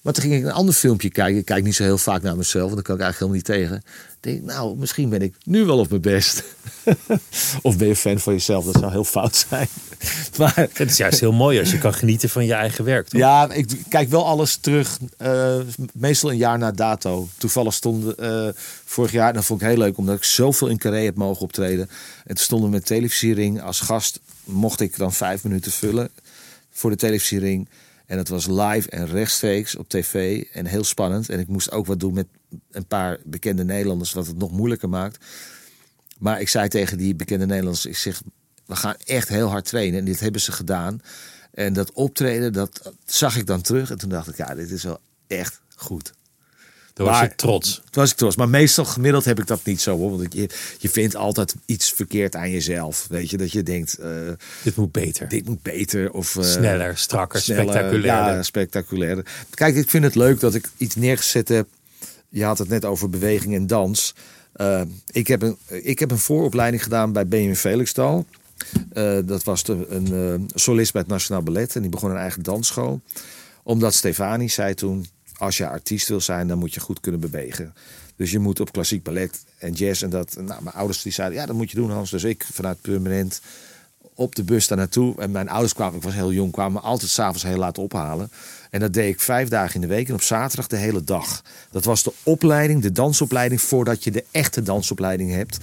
[0.00, 1.38] Maar toen ging ik een ander filmpje kijken.
[1.38, 3.82] Ik kijk niet zo heel vaak naar mezelf, want daar kan ik eigenlijk helemaal niet
[3.82, 4.00] tegen.
[4.20, 6.42] Ik denk, nou, misschien ben ik nu wel op mijn best.
[7.62, 8.64] of ben je fan van jezelf?
[8.64, 9.68] Dat zou heel fout zijn.
[10.38, 13.08] maar Het is juist heel mooi als je kan genieten van je eigen werk.
[13.08, 13.20] Toch?
[13.20, 14.98] ja, ik kijk wel alles terug.
[15.16, 15.56] eh,
[15.92, 17.28] meestal een jaar na dato.
[17.38, 18.48] Toevallig stond eh,
[18.84, 21.90] vorig jaar, dat vond ik heel leuk, omdat ik zoveel in Carré heb mogen optreden.
[22.26, 24.20] En toen stonden we met televisiering als gast.
[24.44, 26.10] Mocht ik dan vijf minuten vullen
[26.72, 27.68] voor de televisiering.
[28.10, 31.28] En het was live en rechtstreeks op tv en heel spannend.
[31.28, 32.26] En ik moest ook wat doen met
[32.70, 35.24] een paar bekende Nederlanders, wat het nog moeilijker maakt.
[36.18, 38.22] Maar ik zei tegen die bekende Nederlanders, ik zeg,
[38.66, 39.98] we gaan echt heel hard trainen.
[39.98, 41.02] En dit hebben ze gedaan.
[41.50, 43.90] En dat optreden, dat zag ik dan terug.
[43.90, 46.12] En toen dacht ik, ja, dit is wel echt goed.
[47.00, 47.74] Toen was je trots.
[47.74, 48.36] Toen was ik trots.
[48.36, 50.10] Maar meestal gemiddeld heb ik dat niet zo hoor.
[50.10, 50.48] Want je,
[50.78, 53.06] je vindt altijd iets verkeerd aan jezelf.
[53.08, 54.10] Weet je, dat je denkt, eh,
[54.62, 55.28] Dit moet beter.
[55.28, 56.12] dit moet beter.
[56.12, 57.62] Of, eh, Sneller, strakker, sneller.
[57.62, 58.34] spectaculairder.
[58.34, 59.24] Ja, spectaculairder.
[59.50, 61.68] Kijk, ik vind het leuk dat ik iets neergezet heb.
[62.28, 64.14] Je had het net over beweging en dans.
[64.52, 68.26] Eh, ik, heb een, ik heb een vooropleiding gedaan bij BMW Felixstal.
[69.24, 71.74] Dat was de, een solist bij het Nationaal Ballet.
[71.74, 73.00] En die begon een eigen dansschool.
[73.62, 75.06] Omdat Stefani zei toen...
[75.40, 77.74] als je artiest wil zijn, dan moet je goed kunnen bewegen.
[78.16, 80.36] Dus je moet op klassiek ballet en jazz en dat...
[80.36, 82.10] Nou, mijn ouders die zeiden, ja, dat moet je doen Hans.
[82.10, 83.40] Dus ik vanuit Permanent
[84.14, 85.20] op de bus daar naartoe.
[85.20, 88.30] En mijn ouders kwamen, ik was heel jong, kwamen me altijd s'avonds heel laat ophalen.
[88.70, 91.42] En dat deed ik vijf dagen in de week en op zaterdag de hele dag.
[91.70, 95.58] Dat was de opleiding, de dansopleiding, voordat je de echte dansopleiding hebt.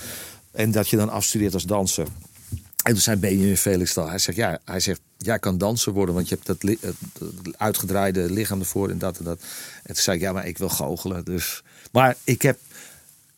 [0.51, 2.07] En dat je dan afstudeert als danser.
[2.87, 6.15] En toen zei Benjamin Felix al, hij zegt, ja, hij zegt, jij kan danser worden,
[6.15, 9.39] want je hebt dat het uitgedraaide lichaam ervoor en dat en dat.
[9.83, 11.25] En toen zei ik, ja, maar ik wil goochelen.
[11.25, 11.63] Dus.
[11.91, 12.57] Maar ik heb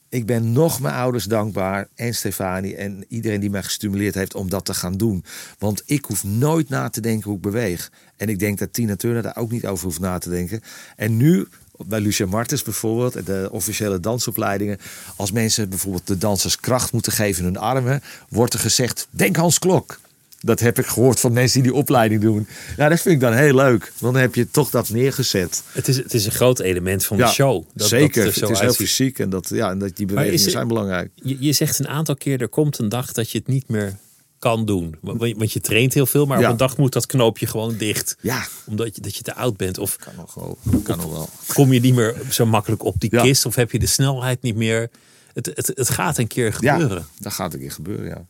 [0.09, 4.49] ik ben nog mijn ouders dankbaar en Stefanie en iedereen die mij gestimuleerd heeft om
[4.49, 5.23] dat te gaan doen.
[5.57, 7.91] Want ik hoef nooit na te denken hoe ik beweeg.
[8.17, 10.61] En ik denk dat Tina Turner daar ook niet over hoeft na te denken.
[10.95, 11.47] En nu,
[11.85, 14.77] bij Lucia Martens bijvoorbeeld, de officiële dansopleidingen.
[15.15, 19.35] Als mensen bijvoorbeeld de dansers kracht moeten geven in hun armen, wordt er gezegd: Denk
[19.35, 19.99] Hans Klok.
[20.41, 22.47] Dat heb ik gehoord van mensen die die opleiding doen.
[22.77, 23.91] Ja, dat vind ik dan heel leuk.
[23.97, 25.63] Want dan heb je toch dat neergezet.
[25.71, 27.63] Het is, het is een groot element van de show.
[27.73, 28.25] Dat, zeker.
[28.25, 30.67] Dat er het is heel fysiek en, dat, ja, en dat die bewegingen er- zijn
[30.67, 31.11] belangrijk.
[31.15, 33.97] Je, je zegt een aantal keer, er komt een dag dat je het niet meer
[34.39, 34.95] kan doen.
[35.01, 36.45] Want want je traint heel veel, maar Ja.
[36.45, 38.15] op een dag moet dat knoopje gewoon dicht.
[38.21, 39.77] Ja, Omdat je, dat je te oud bent.
[39.77, 40.57] Of kan nog wel.
[40.83, 41.29] Kan nog wel.
[41.53, 43.21] kom je niet meer zo makkelijk op die Ja.
[43.21, 43.45] kist.
[43.45, 44.89] Of heb je de snelheid niet meer.
[45.33, 47.07] Het, het, het gaat een keer Ja, gebeuren.
[47.19, 48.25] dat gaat een keer gebeuren, ja.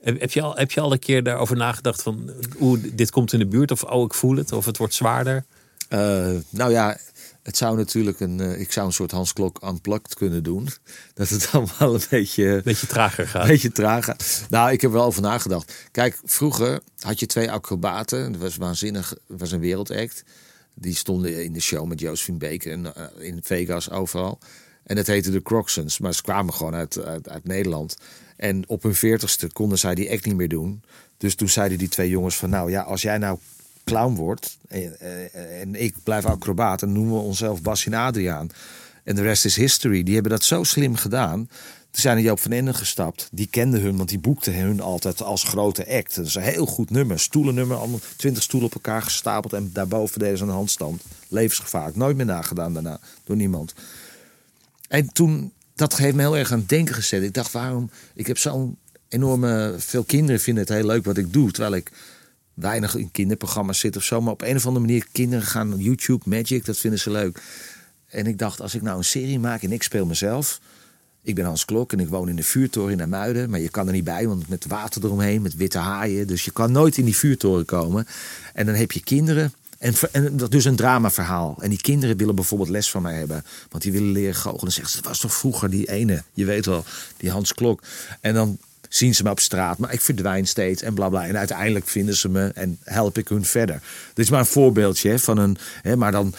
[0.00, 2.30] Heb, heb, je al, heb je al een keer daarover nagedacht van...
[2.60, 3.70] Oeh, dit komt in de buurt.
[3.70, 4.52] Of oh, ik voel het.
[4.52, 5.44] Of het wordt zwaarder.
[5.88, 6.98] Eh, nou ja,
[7.50, 8.40] het zou natuurlijk een...
[8.40, 10.68] eh, ik zou een soort Hans Klok unplugged kunnen doen.
[11.14, 12.60] Dat het dan wel een beetje...
[12.64, 13.42] Beetje trager gaat.
[13.42, 14.44] Een beetje gaat.
[14.48, 15.88] Nou, ik heb er wel over nagedacht.
[15.90, 18.32] Kijk, vroeger had je twee acrobaten.
[18.32, 19.14] Dat was waanzinnig.
[19.28, 20.24] Dat was een wereldact.
[20.74, 24.38] Die stonden in de show met Josephine Baker en eh, in Vegas overal.
[24.82, 25.98] En dat heette de Crocsons.
[25.98, 27.96] Maar ze kwamen gewoon uit, uit, uit Nederland.
[28.36, 30.82] En op hun veertigste konden zij die act niet meer doen.
[31.16, 32.50] Dus toen zeiden die twee jongens van...
[32.50, 33.38] Nou ja, als jij nou
[33.90, 36.80] clown wordt en, eh, en ik blijf acrobaat...
[36.80, 38.50] dan noemen we onszelf Bas en Adriaan.
[39.04, 40.02] En de rest is history.
[40.02, 41.48] Die hebben dat zo slim gedaan.
[41.90, 43.28] Toen zijn er Joop van gestapt.
[43.32, 46.14] Die kende hun, want die boekte hun altijd als grote act.
[46.14, 47.20] Dat is een heel goed nummer.
[47.20, 49.52] Stoelennummer, allemaal twintig stoelen op elkaar gestapeld.
[49.52, 51.02] En daarboven deden ze een handstand.
[51.28, 51.96] Levensgevaarlijk.
[51.96, 53.74] Nooit meer nagedaan daarna door niemand.
[54.88, 57.22] En toen, dat heeft me heel erg aan het denken gezet.
[57.22, 57.90] Ik dacht, waarom?
[58.14, 58.76] Ik heb zo'n
[59.08, 59.74] enorme...
[59.78, 61.50] Veel kinderen vinden het heel leuk wat ik doe.
[61.50, 61.90] Terwijl ik
[62.60, 64.20] weinig in kinderprogramma's zit of zo.
[64.20, 67.42] Maar op een of andere manier, kinderen gaan YouTube, Magic, dat vinden ze leuk.
[68.06, 70.60] En ik dacht, als ik nou een serie maak en ik speel mezelf...
[71.22, 73.50] Ik ben Hans Klok en ik woon in de vuurtoren in Amuiden.
[73.50, 76.26] Maar je kan er niet bij, want met water eromheen, met witte haaien.
[76.26, 78.06] Dus je kan nooit in die vuurtoren komen.
[78.54, 79.52] En dan heb je kinderen.
[79.78, 79.94] En,
[80.36, 81.56] dat dus een dramaverhaal.
[81.60, 83.44] En die kinderen willen bijvoorbeeld les van mij hebben.
[83.70, 84.60] Want die willen leren goochelen.
[84.60, 86.84] Dan zeggen ze, dat was toch vroeger die ene, je weet wel,
[87.16, 87.82] die Hans Klok.
[88.20, 88.58] En dan
[88.90, 91.26] zien ze me op straat, maar ik verdwijn steeds en bla bla.
[91.26, 93.82] En uiteindelijk vinden ze me en help ik hun verder.
[94.14, 95.56] Dit is maar een voorbeeldje van een.
[95.82, 96.34] Hè, maar dan.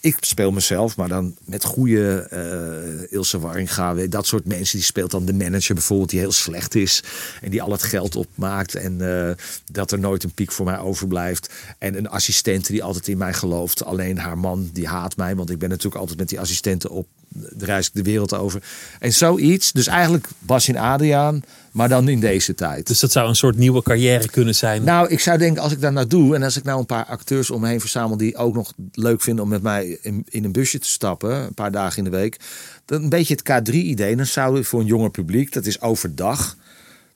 [0.00, 3.94] Ik speel mezelf, maar dan met goede eh Ilse Warringa.
[3.94, 4.76] Dat soort mensen.
[4.76, 7.02] Die speelt dan de manager bijvoorbeeld, die heel slecht is.
[7.40, 8.74] En die al het geld opmaakt.
[8.74, 9.34] En eh,
[9.72, 11.52] dat er nooit een piek voor mij overblijft.
[11.78, 13.84] En een assistente die altijd in mij gelooft.
[13.84, 15.36] Alleen haar man, die haat mij.
[15.36, 17.06] Want ik ben natuurlijk altijd met die assistenten op.
[17.34, 18.62] De reis ik de wereld over.
[18.98, 19.72] En zoiets.
[19.72, 21.42] Dus eigenlijk Bas en Adriaan.
[21.70, 22.86] Maar dan in deze tijd.
[22.86, 24.84] Dus dat zou een soort nieuwe carrière kunnen zijn.
[24.84, 26.34] Nou, ik zou denken, als ik dat nou doe...
[26.34, 28.16] en als ik nou een paar acteurs om me heen verzamel...
[28.16, 31.30] die ook nog leuk vinden om met mij in, in een busje te stappen...
[31.30, 32.36] een paar dagen in de week...
[32.84, 34.16] dan een beetje het K3-idee.
[34.16, 36.56] Dan zou ik voor een jonger publiek, dat is overdag...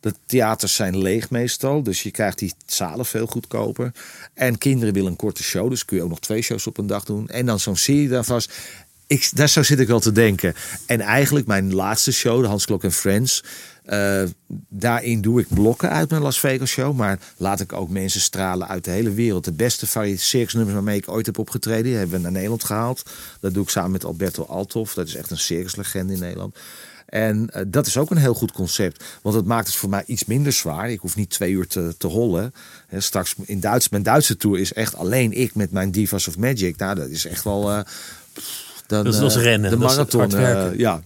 [0.00, 3.92] De theaters zijn leeg meestal, dus je krijgt die zalen veel goedkoper.
[4.34, 6.86] En kinderen willen een korte show, dus kun je ook nog twee shows op een
[6.86, 7.28] dag doen.
[7.28, 8.52] En dan zo'n serie daar vast.
[9.08, 10.54] Ik, daar zo zit ik wel te denken.
[10.86, 13.44] En eigenlijk mijn laatste show, de Hans Klok en Friends...
[13.84, 14.22] eh,
[14.68, 16.96] daarin doe ik blokken uit mijn Las Vegas show.
[16.96, 19.44] Maar laat ik ook mensen stralen uit de hele wereld.
[19.44, 19.86] De beste
[20.16, 21.84] circusnummers waarmee ik ooit heb opgetreden...
[21.84, 23.02] die hebben we naar Nederland gehaald.
[23.40, 24.94] Dat doe ik samen met Alberto Althoff.
[24.94, 26.58] Dat is echt een circuslegende in Nederland.
[27.06, 29.04] En eh, dat is ook een heel goed concept.
[29.22, 30.90] Want het maakt het voor mij iets minder zwaar.
[30.90, 32.54] Ik hoef niet twee uur te, te hollen.
[32.96, 36.76] Straks in Duits, mijn Duitse tour is echt alleen ik met mijn Divas of Magic.
[36.76, 37.70] Nou, dat is echt wel...
[37.70, 37.80] eh,
[38.88, 41.02] dan, Dat is als eh, rennen, De marathon, eh, ja.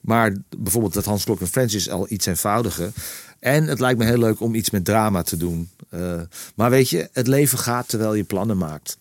[0.00, 2.90] Maar bijvoorbeeld dat Hans Klok en Friends is al iets eenvoudiger.
[3.38, 5.70] En het lijkt me heel leuk om iets met drama te doen.
[5.88, 6.20] Eh,
[6.54, 8.98] maar weet je, het leven gaat terwijl je plannen maakt.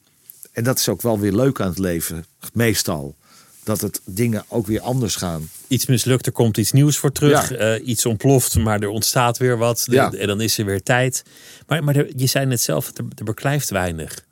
[0.51, 3.15] En dat is ook wel weer leuk aan het leven, meestal.
[3.63, 5.49] Dat het dingen ook weer anders gaan.
[5.67, 7.49] Iets mislukt, er komt iets nieuws voor terug.
[7.49, 7.77] Ja.
[7.77, 9.83] iets ontploft, maar er ontstaat weer wat.
[9.85, 10.11] De- Ja.
[10.11, 11.23] En dan is er weer tijd.
[11.67, 14.25] Maar, maar er- je zei net zelf, er, er beklijft weinig.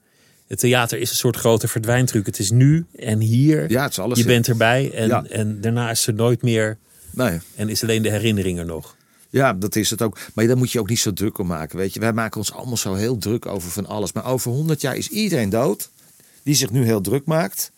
[0.47, 2.25] Het theater is een soort grote verdwijntruc.
[2.25, 3.69] Het is nu en hier.
[3.71, 5.23] Ja, het is alles je bent erbij en, Ja.
[5.25, 6.77] en daarna is er nooit meer.
[7.11, 7.39] Nee.
[7.55, 8.95] En is alleen de herinnering er nog.
[9.29, 10.17] Ja, dat is het ook.
[10.33, 11.77] Maar daar moet je ook niet zo druk om maken.
[11.77, 14.11] Weet je, wij maken ons allemaal zo heel druk over van alles.
[14.13, 15.89] Maar over 100 jaar is iedereen dood.
[16.43, 17.71] Die zich nu heel druk maakt.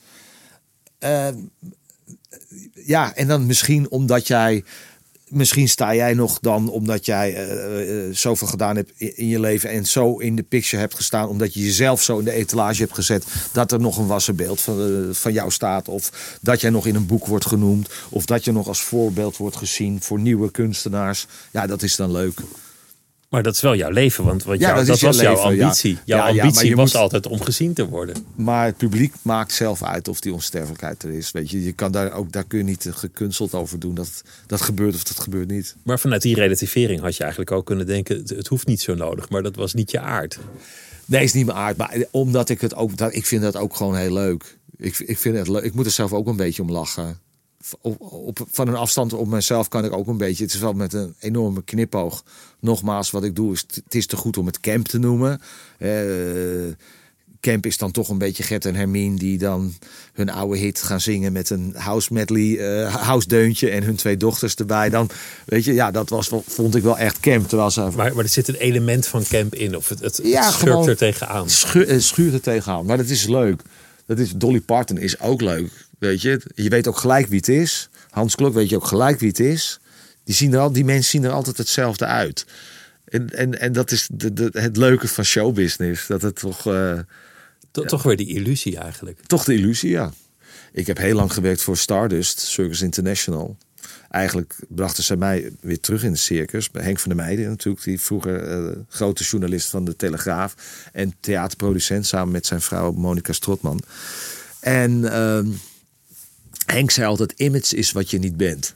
[1.00, 1.28] Eh,
[2.74, 4.64] ja, en dan misschien omdat jij.
[5.30, 9.70] Misschien sta jij nog dan omdat jij eh, zoveel gedaan hebt in je leven.
[9.70, 11.28] En zo in de picture hebt gestaan.
[11.28, 13.26] Omdat je jezelf zo in de etalage hebt gezet.
[13.52, 15.88] Dat er nog een wassenbeeld van, eh, van jou staat.
[15.88, 17.90] Of dat jij nog in een boek wordt genoemd.
[18.10, 21.28] Of dat je nog als voorbeeld wordt gezien voor nieuwe kunstenaars.
[21.52, 22.42] Ja, dat is dan leuk.
[23.30, 25.64] Maar dat is wel jouw leven, want, want Ja, jou- dat was jouw leven, ja.
[25.64, 25.98] ambitie.
[26.06, 28.16] Jouw Ja, ambitie was moet- altijd om gezien te worden.
[28.36, 31.32] Maar het publiek maakt zelf uit of die onsterfelijkheid er is.
[31.32, 33.96] Weet je, je kan daar ook daar kun je niet gekunsteld over doen.
[33.96, 35.76] Dat dat gebeurt of dat gebeurt niet.
[35.84, 38.94] Maar vanuit die relativering had je eigenlijk ook kunnen denken: het, het hoeft niet zo
[38.96, 40.40] nodig, maar dat was niet je aard.
[41.06, 41.78] Nee, is niet mijn aard.
[41.78, 44.58] Maar omdat ik het ook, dat, ik vind dat ook gewoon heel leuk.
[44.78, 45.64] Ik, ik vind het leuk.
[45.64, 47.20] Ik moet er zelf ook een beetje om lachen.
[47.82, 50.44] Op, op, van een afstand op mezelf kan ik ook een beetje.
[50.44, 52.24] Het is wel met een enorme knipoog.
[52.60, 55.42] Nogmaals, wat ik doe is, het is te goed om het camp te noemen.
[55.78, 55.90] Eh,
[57.42, 59.74] camp is dan toch een beetje Gert en Hermine die dan
[60.14, 64.18] hun oude hit gaan zingen met een house medley, eh house deuntje en hun twee
[64.18, 64.90] dochters erbij.
[64.90, 65.10] Dan
[65.46, 67.48] weet je, ja, dat was vond ik wel echt camp.
[67.48, 70.46] Terwijl ze Maar, maar er zit een element van camp in, of het, het, Ja,
[70.46, 71.50] het gewoon- er tegenaan.
[71.50, 72.86] schu eh, schuurt er tegenaan.
[72.86, 73.62] Maar dat is leuk.
[74.06, 75.88] Dat is, Dolly Parton is ook leuk.
[76.00, 76.42] Weet je?
[76.56, 77.90] je weet ook gelijk wie het is.
[78.10, 79.80] Hans Klok weet je ook gelijk wie het is.
[80.24, 82.46] Die, zien er al, die mensen zien er altijd hetzelfde uit.
[83.06, 86.08] En, en, en dat is de, de, het leuke van showbusiness.
[86.08, 87.00] Dat het toch, eh,
[87.72, 89.20] To- Toch weer die illusie eigenlijk.
[89.26, 90.12] toch de illusie, ja.
[90.72, 93.58] Ik heb heel lang gewerkt voor Stardust, Circus International.
[94.10, 96.72] Eigenlijk brachten ze mij weer terug in de circus.
[96.72, 100.56] Bij Henk van der Meijden natuurlijk, die vroeger eh, grote journalist van de Telegraaf.
[100.94, 103.82] En theaterproducent samen met zijn vrouw Monica Strotman.
[104.60, 105.48] En ehm,
[106.72, 108.76] Henk zei altijd, image is wat je niet bent.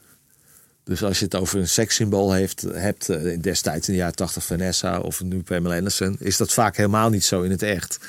[0.83, 4.43] Dus als je het over een sekssymbool heeft, hebt, eh, destijds in de jaren 80
[4.43, 7.99] Vanessa of nu Pamela Anderson, is dat vaak helemaal niet zo in het echt.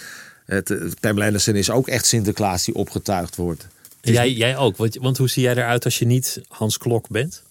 [0.44, 3.66] Het, eh, Pamela Anderson is ook echt Sinterklaas die opgetuigd wordt.
[4.00, 7.42] Jij, jij ook, want, want hoe zie jij eruit als je niet Hans Klok bent?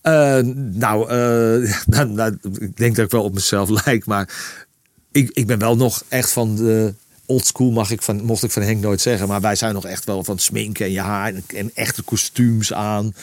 [0.00, 1.08] Eh, nou,
[1.86, 4.56] nou, nou, ik denk dat ik wel op mezelf lijk, maar
[5.12, 6.94] ik, ik ben wel nog echt van de
[7.26, 9.84] old school, mag ik van, mocht ik van Henk nooit zeggen, maar wij zijn nog
[9.84, 13.14] echt wel van sminken en je haar en, echte kostuums aan.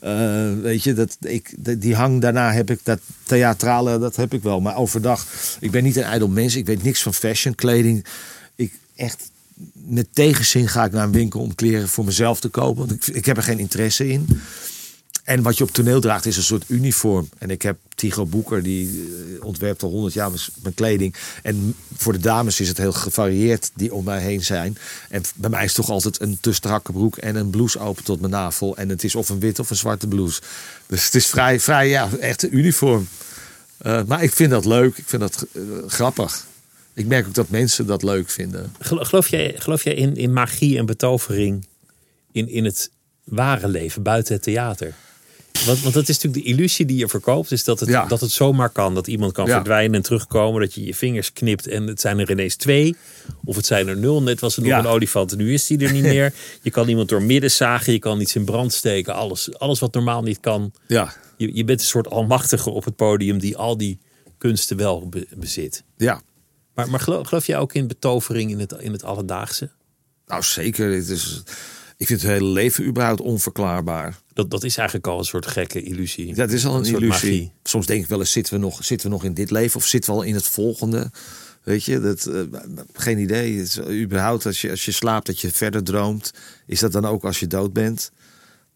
[0.00, 4.42] Eh, weet je, dat, ik, die hang daarna heb ik, dat theatrale, dat heb ik
[4.42, 4.60] wel.
[4.60, 5.26] Maar overdag,
[5.60, 8.04] ik ben niet een ijdel mens, ik weet niks van fashion, kleding.
[8.54, 9.30] Ik echt,
[9.72, 13.14] met tegenzin ga ik naar een winkel om kleren voor mezelf te kopen, want ik,
[13.14, 14.26] ik heb er geen interesse in.
[15.22, 17.28] En wat je op toneel draagt is een soort uniform.
[17.38, 19.08] En ik heb Tigo Boeker, die
[19.38, 20.30] eh, ontwerpt al 100 jaar
[20.62, 21.14] mijn- kleding.
[21.42, 24.78] En voor de dames is het heel gevarieerd die om mij heen zijn.
[25.08, 28.20] En bij mij is toch altijd een te strakke broek en een blouse open tot
[28.20, 28.76] mijn navel.
[28.76, 30.40] En het is of een wit of een zwarte blouse.
[30.86, 33.08] Dus het is vrij, vrij ja, echt een uniform.
[33.78, 34.98] Eh, maar ik vind dat leuk.
[34.98, 36.46] Ik vind dat eh, grappig.
[36.94, 38.74] Ik merk ook dat mensen dat leuk vinden.
[38.80, 41.66] Gelo- Geloof jij, geloof jij in, in magie en betovering
[42.32, 42.90] in, in het
[43.24, 44.94] ware leven buiten het theater?
[45.66, 48.06] Want, want dat is natuurlijk de illusie die je verkoopt, is dat het, Ja.
[48.06, 48.94] dat het zomaar kan.
[48.94, 49.52] Dat iemand kan Ja.
[49.54, 52.96] verdwijnen en terugkomen, dat je je vingers knipt en het zijn er ineens twee.
[53.44, 54.78] Of het zijn er nul, net was het nog Ja.
[54.78, 56.34] een olifant en nu is die er niet meer.
[56.62, 59.14] Je kan iemand door midden zagen, je kan iets in brand steken.
[59.14, 60.72] Alles, alles wat normaal niet kan.
[60.86, 63.98] Ja, Je, je bent een soort almachtige op het podium die al die
[64.38, 65.82] kunsten wel be- bezit.
[65.96, 66.22] ja.
[66.74, 69.70] Maar, maar geloof, geloof jij ook in betovering in het, in het alledaagse?
[70.26, 70.90] Nou zeker.
[70.92, 71.42] Het is,
[72.02, 74.18] ik vind het hele leven überhaupt onverklaarbaar.
[74.32, 76.34] Dat, dat is eigenlijk al een soort gekke illusie.
[76.34, 77.08] Dat is al een, illusie.
[77.08, 77.52] magie.
[77.62, 79.86] Soms denk ik wel eens, zitten we, nog, zitten we nog in dit leven of
[79.86, 81.10] zitten we al in het volgende?
[81.62, 82.40] Weet je, dat, eh,
[82.92, 83.58] geen idee.
[83.58, 86.32] Het is, überhaupt, als je, als je slaapt, dat je verder droomt.
[86.66, 88.12] Is dat dan ook als je dood bent?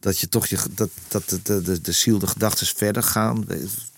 [0.01, 3.47] Dat je toch je, dat, dat de, de, de, de ziel, de gedachten verder gaan?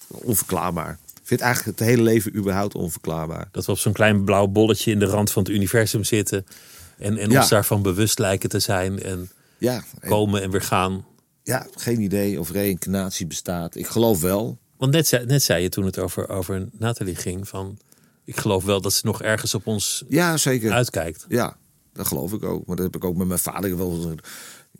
[0.07, 0.99] Onverklaarbaar.
[1.14, 3.49] Ik vind eigenlijk het hele leven überhaupt onverklaarbaar.
[3.53, 6.47] Dat we op zo'n klein blauw bolletje in de rand van het universum zitten.
[6.99, 7.41] En, en Ja.
[7.41, 9.03] ons daarvan bewust lijken te zijn.
[9.03, 11.05] En Ja, en- komen en weer gaan.
[11.43, 13.75] ja, geen idee of reïncarnatie bestaat.
[13.75, 14.59] Ik geloof wel.
[14.77, 17.79] Want net zei, net zei je toen het over, over Nathalie ging van...
[18.25, 20.73] Ik geloof wel dat ze nog ergens op ons Ja, zeker.
[20.73, 21.25] uitkijkt.
[21.29, 21.57] Ja,
[21.93, 22.67] dat geloof ik ook.
[22.67, 24.19] Maar dat heb ik ook met mijn vader wel een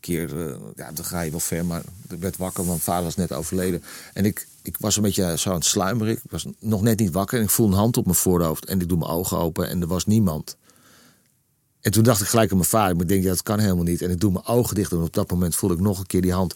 [0.01, 0.47] keer.
[0.49, 3.14] eh, ja, dan ga je wel ver, maar ik werd wakker, want mijn vader was
[3.16, 3.83] net overleden.
[4.12, 6.12] En ik, ik was een beetje zo aan het sluimeren.
[6.12, 8.64] Ik was nog net niet wakker en ik voel een hand op mijn voorhoofd.
[8.64, 10.57] En ik doe mijn ogen open en er was niemand.
[11.81, 12.93] En toen dacht ik gelijk aan mijn vader.
[12.93, 14.03] Maar ik denk, ja, dat kan helemaal niet.
[14.03, 16.22] En ik doe mijn ogen dicht en op dat moment voel ik nog een keer
[16.22, 16.55] die hand.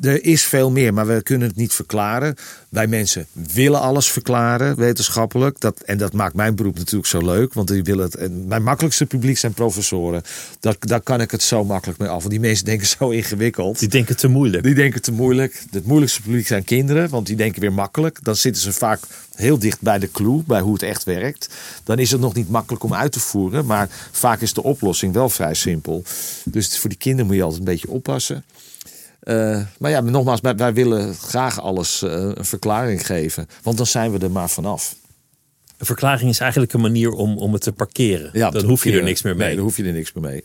[0.00, 2.36] Er is veel meer, maar we kunnen het niet verklaren.
[2.68, 5.60] Wij mensen willen alles verklaren, wetenschappelijk.
[5.60, 7.54] Dat, en dat maakt mijn beroep natuurlijk zo leuk.
[7.54, 10.22] Want die willen het, en mijn makkelijkste publiek zijn professoren.
[10.60, 12.18] Dat, daar kan ik het zo makkelijk mee af.
[12.18, 13.78] Want die mensen denken zo ingewikkeld.
[13.78, 14.62] Die denken te moeilijk.
[14.62, 15.62] Die denken te moeilijk.
[15.70, 18.18] Het moeilijkste publiek zijn kinderen, want die denken weer makkelijk.
[18.22, 19.00] Dan zitten ze vaak
[19.34, 21.48] heel dicht bij de clue, bij hoe het echt werkt.
[21.84, 25.12] Dan is het nog niet makkelijk om uit te voeren, maar vaak is de oplossing
[25.12, 26.04] wel vrij simpel.
[26.44, 28.44] Dus voor die kinderen moet je altijd een beetje oppassen.
[29.22, 33.86] Eh, maar ja, nogmaals, wij, wij willen graag alles eh, een verklaring geven, want dan
[33.86, 34.96] zijn we er maar vanaf.
[35.76, 38.40] Een verklaring is eigenlijk een manier om, om het te parkeren.
[38.40, 39.46] dan te hoef je er niks meer mee.
[39.46, 40.44] Nee, dan hoef je er niks meer mee.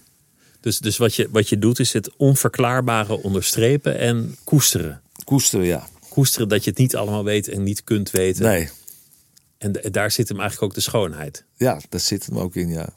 [0.61, 5.01] Dus, dus wat, je, wat je doet is het onverklaarbare onderstrepen en koesteren.
[5.23, 5.87] Koesteren, ja.
[6.09, 8.43] Koesteren dat je het niet allemaal weet en niet kunt weten.
[8.43, 8.69] Nee,
[9.57, 11.43] En daar zit hem eigenlijk ook de schoonheid.
[11.55, 12.89] Ja, daar zit hem ook in, ja.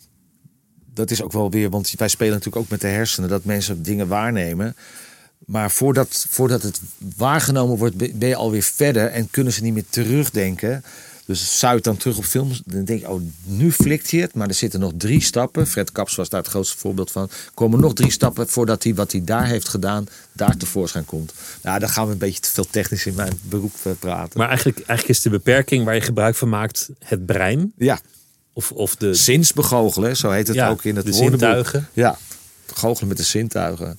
[0.94, 3.82] Dat is ook wel weer, want wij spelen natuurlijk ook met de hersenen, dat mensen
[3.82, 4.76] dingen waarnemen.
[5.46, 6.80] Maar voordat, voordat het
[7.16, 10.84] waargenomen wordt, ben je alweer verder en kunnen ze niet meer terugdenken.
[11.26, 14.34] Dus zou je dan terug op films, dan denk je, oh, nu flikt hij het.
[14.34, 15.66] Maar er zitten nog drie stappen.
[15.66, 17.30] Fred Kaps was daar het grootste voorbeeld van.
[17.54, 21.32] Komen nog drie stappen voordat hij wat hij daar heeft gedaan, daar tevoorschijn komt.
[21.62, 24.38] Nou, dan gaan we een beetje te veel technisch in mijn beroep eh, praten.
[24.38, 27.72] Maar eigenlijk, eigenlijk is de beperking waar je gebruik van maakt het brein.
[27.78, 28.00] ja,
[28.52, 31.40] Of, of de, zinsbegoochelen, zo heet het Ja, ook in het de woordenboek.
[31.40, 31.88] zintuigen.
[31.92, 32.18] Ja,
[32.74, 33.98] goochelen met de zintuigen.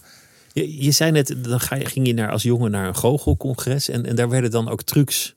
[0.53, 3.89] Je, je zei net, dan ga je, ging je naar, als jongen naar een goochelcongres.
[3.89, 5.33] En, en daar werden dan ook trucs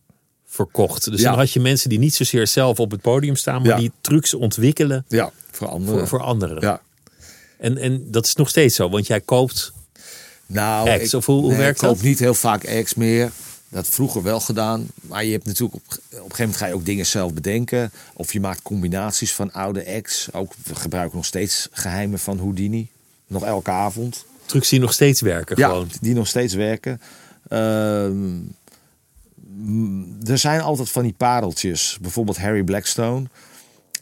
[0.47, 1.11] verkocht.
[1.11, 1.29] Dus Ja.
[1.31, 3.61] dan had je mensen die niet zozeer zelf op het podium staan.
[3.63, 3.77] Maar Ja.
[3.77, 5.99] die trucs ontwikkelen Ja, voor anderen.
[5.99, 6.61] voor, voor anderen.
[6.61, 6.81] Ja.
[7.59, 8.89] En, en dat is nog steeds zo.
[8.91, 9.73] Want jij koopt
[10.47, 12.05] Nou, Ex, of hoe- hoe werkt ik koop dat?
[12.05, 13.31] niet heel vaak ex meer.
[13.69, 14.87] Dat vroeger wel gedaan.
[15.01, 17.93] Maar je hebt natuurlijk op, op een gegeven moment ga je ook dingen zelf bedenken.
[18.15, 20.29] Of je maakt combinaties van oude ex.
[20.33, 22.89] Ook we gebruiken nog steeds geheimen van Houdini.
[23.27, 24.25] Nog elke avond.
[24.55, 25.57] Trucs die nog steeds werken.
[25.59, 25.89] Ja, Gewoon.
[26.01, 27.01] die nog steeds werken.
[27.49, 28.41] Ehm,
[30.27, 31.99] er zijn altijd van die pareltjes.
[32.01, 33.27] Bijvoorbeeld Harry Blackstone.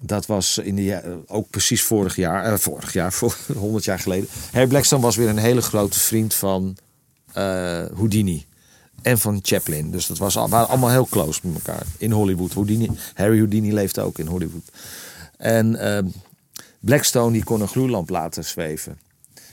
[0.00, 4.28] Dat was in de, ook precies vorig jaar, eh, vorig jaar, voor 100 jaar geleden.
[4.53, 6.76] Harry Blackstone was weer een hele grote vriend van
[7.32, 7.42] eh,
[7.94, 8.46] Houdini
[9.03, 9.90] en van Chaplin.
[9.90, 12.53] Dus dat was al, waren allemaal heel close met elkaar in Hollywood.
[12.53, 14.70] Houdini, Harry Houdini leefde ook in Hollywood.
[15.36, 16.07] En ehm,
[16.80, 18.98] Blackstone die kon een gloeilamp laten zweven.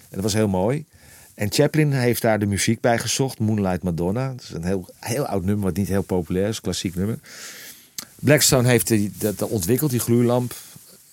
[0.09, 0.85] Dat was heel mooi.
[1.33, 3.39] En Chaplin heeft daar de muziek bij gezocht.
[3.39, 4.27] Moonlight Madonna.
[4.29, 6.61] Dat is een heel, heel oud nummer, wat niet heel populair is.
[6.61, 7.19] Klassiek nummer.
[8.15, 10.53] Blackstone heeft die, dat, dat ontwikkeld, die gloeilamp.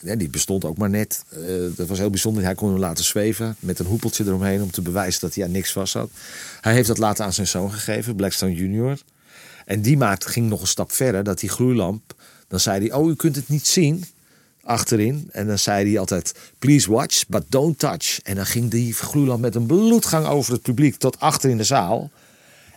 [0.00, 1.24] Ja, die bestond ook maar net.
[1.28, 1.38] Eh,
[1.76, 2.42] dat was heel bijzonder.
[2.42, 5.50] Hij kon hem laten zweven met een hoepeltje eromheen om te bewijzen dat hij aan
[5.50, 6.10] niks vast had.
[6.60, 8.98] Hij heeft dat later aan zijn zoon gegeven, Blackstone Junior.
[9.64, 12.14] En die maakte, ging nog een stap verder, dat die gloeilamp.
[12.48, 14.04] Dan zei hij: Oh, u kunt het niet zien
[14.66, 15.28] achterin.
[15.32, 18.20] En dan zei hij altijd: Please watch, but don't touch.
[18.22, 21.64] En dan ging die gloeilamp met een bloedgang over het publiek tot achter in de
[21.64, 22.10] zaal.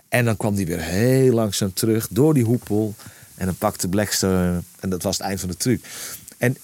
[0.10, 2.96] En dan kwam die weer heel langzaam terug door die hoepel.
[3.36, 4.62] En dan pakte Blackstone.
[4.80, 5.84] En dat was het eind van de truc.
[6.38, 6.58] En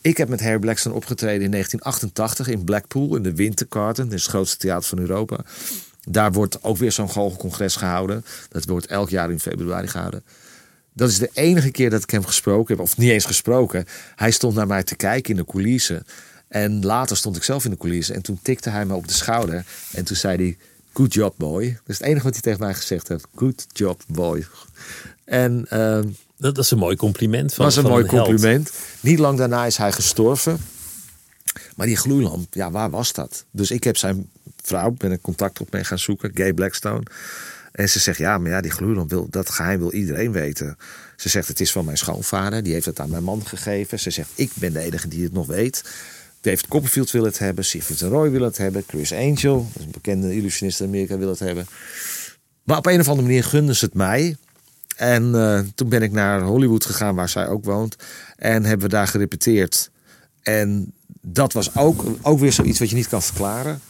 [0.00, 3.16] ik heb met Harry Blackstone opgetreden in 1988 in Blackpool.
[3.16, 4.04] In de Winter Garden.
[4.04, 5.38] Dat is het grootste theater van Europa.
[6.08, 8.24] Daar wordt ook weer zo'n goochelcongres gehouden.
[8.48, 10.22] Dat wordt elk jaar in februari gehouden.
[10.92, 12.84] Dat is de enige keer dat ik hem gesproken heb.
[12.84, 13.86] Of niet eens gesproken.
[14.16, 16.04] Hij stond naar mij te kijken in de coulissen.
[16.48, 18.14] En later stond ik zelf in de coulissen.
[18.14, 19.64] En toen tikte hij me op de schouder.
[19.92, 20.56] En toen zei hij...
[20.94, 21.64] Good job, boy.
[21.64, 23.26] Dat is het enige wat hij tegen mij gezegd heeft.
[23.34, 24.46] Good job, boy.
[25.24, 27.54] En ehm, Dat, dat is een mooi compliment.
[27.54, 28.72] Van, was een mooi compliment.
[29.00, 30.58] Niet lang daarna is hij gestorven.
[31.76, 33.44] Maar die gloeilamp, ja, waar was dat?
[33.50, 34.30] Dus ik heb zijn
[34.62, 37.02] vrouw, ben in contact op mee gaan zoeken, Gay Blackstone.
[37.72, 40.76] En ze zegt, ja, maar ja, die gloeilamp, wil, dat geheim wil iedereen weten.
[41.16, 43.98] Ze zegt, het is van mijn schoonvader, die heeft het aan mijn man gegeven.
[43.98, 45.84] Ze zegt, ik ben de enige die het nog weet.
[46.40, 50.80] David Copperfield wil het hebben, Siegfried Roy wil het hebben, Chris Angel, een bekende illusionist
[50.80, 51.66] in Amerika, wil het hebben.
[52.62, 54.36] Maar op een of andere manier gunden ze het mij.
[54.96, 57.96] En eh, toen ben ik naar Hollywood gegaan, waar zij ook woont.
[58.36, 59.90] En hebben we daar gerepeteerd.
[60.42, 63.80] En dat was ook, ook weer zoiets wat je niet kan verklaren.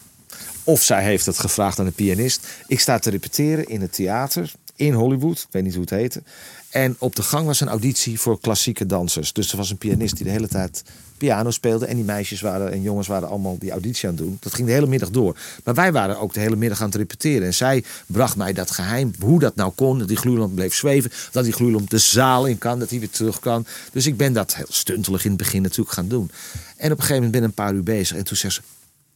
[0.64, 2.46] Of zij heeft het gevraagd aan de pianist.
[2.66, 5.38] Ik sta te repeteren in het theater in Hollywood.
[5.38, 6.22] Ik weet niet hoe het heette.
[6.70, 9.32] En op de gang was een auditie voor klassieke dansers.
[9.32, 10.82] Dus er was een pianist die de hele tijd
[11.18, 11.86] piano speelde.
[11.86, 14.36] En die meisjes waren en jongens waren allemaal die auditie aan het doen.
[14.40, 15.38] Dat ging de hele middag door.
[15.64, 17.46] Maar wij waren ook de hele middag aan het repeteren.
[17.46, 19.98] En zij bracht mij dat geheim, hoe dat nou kon.
[19.98, 21.10] Dat die gloeilamp bleef zweven.
[21.30, 23.66] Dat die gloeilamp de zaal in kan, dat hij weer terug kan.
[23.92, 26.30] Dus ik ben dat heel stuntelig in het begin natuurlijk gaan doen.
[26.76, 28.16] En op een gegeven moment ben ik een paar uur bezig.
[28.16, 28.60] En toen zei ze,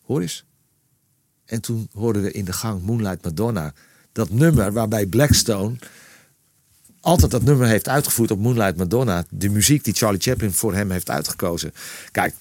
[0.06, 0.44] hoor eens.
[1.46, 3.72] En toen hoorden we in de gang Moonlight Madonna.
[4.12, 5.76] Dat nummer waarbij Blackstone
[7.06, 9.24] altijd dat nummer heeft uitgevoerd op Moonlight Madonna.
[9.28, 11.72] De muziek die Charlie Chaplin voor hem heeft uitgekozen.
[12.10, 12.34] Kijk,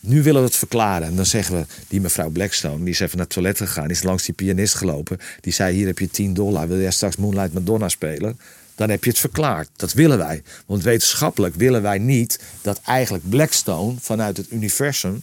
[0.00, 1.08] nu willen we het verklaren.
[1.08, 3.90] En dan zeggen we, die mevrouw Blackstone, die is even naar het toilet gegaan.
[3.90, 5.18] Is langs die pianist gelopen.
[5.40, 6.68] Die zei, hier heb je 10 dollar.
[6.68, 8.38] Wil jij straks Moonlight Madonna spelen?
[8.74, 9.68] Dan heb je het verklaard.
[9.76, 10.42] Dat willen wij.
[10.66, 15.22] Want wetenschappelijk willen wij niet dat eigenlijk Blackstone vanuit het universum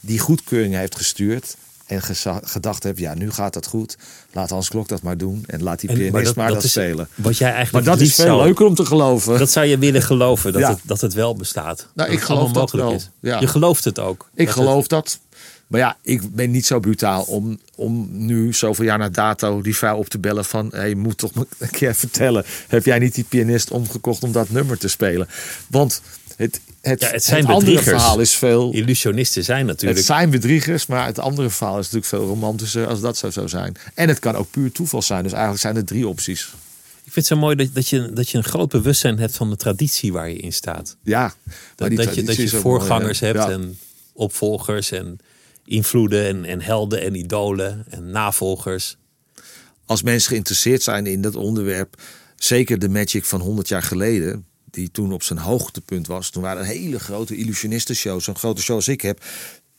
[0.00, 1.56] die goedkeuring heeft gestuurd
[1.86, 2.02] en
[2.42, 3.96] gedacht heb, ja, nu gaat het goed.
[4.32, 5.44] Laat Hans Klok dat maar doen.
[5.46, 7.08] En laat die en, pianist maar dat, maar dat, spelen.
[7.14, 9.38] Wat jij eigenlijk maar dat is veel leuker om te geloven.
[9.38, 11.88] Dat zou je willen geloven, dat, het, dat het wel bestaat.
[11.94, 12.92] Nou, ik geloof dat wel.
[12.92, 13.10] Is.
[13.20, 13.40] Ja.
[13.40, 14.28] Je gelooft het ook.
[14.34, 15.18] Ik geloof dat.
[15.66, 19.76] Maar ja, ik ben niet zo brutaal om, om nu zoveel jaar na dato die
[19.76, 20.68] vrouw op te bellen van...
[20.72, 22.44] Hey, je moet toch een keer vertellen.
[22.68, 25.28] Heb jij niet die pianist omgekocht om dat nummer te spelen?
[25.66, 26.02] Want
[26.42, 28.72] het, het, ja, het, zijn het andere verhaal is veel.
[28.72, 29.98] Illusionisten zijn natuurlijk.
[29.98, 33.46] Het zijn bedriegers, maar het andere verhaal is natuurlijk veel romantischer als dat zou zo
[33.46, 33.76] zijn.
[33.94, 35.22] En het kan ook puur toeval zijn.
[35.22, 36.42] Dus eigenlijk zijn er drie opties.
[37.04, 39.50] Ik vind het zo mooi dat, dat, je, dat je een groot bewustzijn hebt van
[39.50, 40.96] de traditie waar je in staat.
[41.02, 41.34] Ja,
[41.74, 43.78] dat, dat je, dat je voorgangers hebt en
[44.12, 45.18] opvolgers en
[45.64, 48.96] invloeden en, en helden en idolen en navolgers.
[49.86, 52.00] Als mensen geïnteresseerd zijn in dat onderwerp,
[52.36, 56.30] zeker de magic van 100 jaar geleden, die toen op zijn hoogtepunt was.
[56.30, 58.24] Toen waren hele grote illusionistenshows.
[58.24, 59.24] Zo'n grote show als ik heb,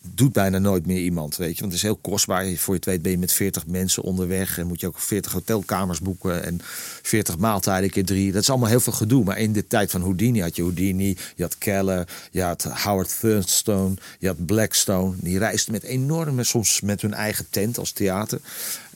[0.01, 1.59] doet bijna nooit meer iemand, weet je.
[1.59, 2.45] Want het is heel kostbaar.
[2.55, 4.57] Voor je het weet ben je met 40 mensen onderweg.
[4.57, 6.43] En moet je ook 40 hotelkamers boeken.
[6.43, 6.59] En
[7.01, 8.31] 40 maaltijden keer drie.
[8.31, 9.23] Dat is allemaal heel veel gedoe.
[9.23, 11.17] Maar in de tijd van Houdini had je Houdini.
[11.35, 12.07] Je had Keller.
[12.31, 13.93] Je had Howard Thurstone.
[14.19, 15.15] Je had Blackstone.
[15.19, 18.39] Die reisden met enorme, soms met hun eigen tent als theater.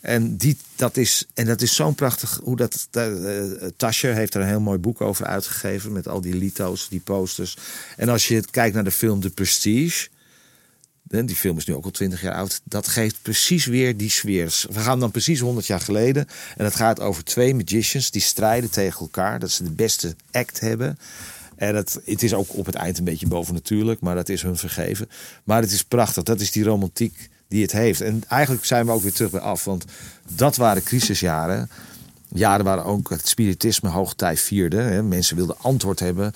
[0.01, 2.87] En, die, dat is, en dat is zo'n prachtig hoe dat.
[2.97, 3.43] Uh,
[3.77, 5.91] Tasje heeft er een heel mooi boek over uitgegeven.
[5.91, 7.57] Met al die lito's, die posters.
[7.97, 10.07] En als je kijkt naar de film The Prestige.
[11.09, 12.61] Die film is nu ook al twintig jaar oud.
[12.63, 14.63] Dat geeft precies weer die sfeer.
[14.71, 16.27] We gaan dan precies 100 jaar geleden.
[16.57, 19.39] En het gaat over twee magicians die strijden tegen elkaar.
[19.39, 20.99] Dat ze de beste act hebben.
[21.55, 23.99] En het, het is ook op het eind een beetje bovennatuurlijk.
[23.99, 25.09] Maar dat is hun vergeven.
[25.43, 26.23] Maar het is prachtig.
[26.23, 28.01] Dat is die romantiek die het heeft.
[28.01, 29.63] En eigenlijk zijn we ook weer terug bij af.
[29.63, 29.85] Want
[30.35, 31.69] dat waren crisisjaren.
[32.33, 35.03] Jaren waren ook het spiritisme hoogtij vierde.
[35.03, 36.31] Mensen wilden antwoord hebben.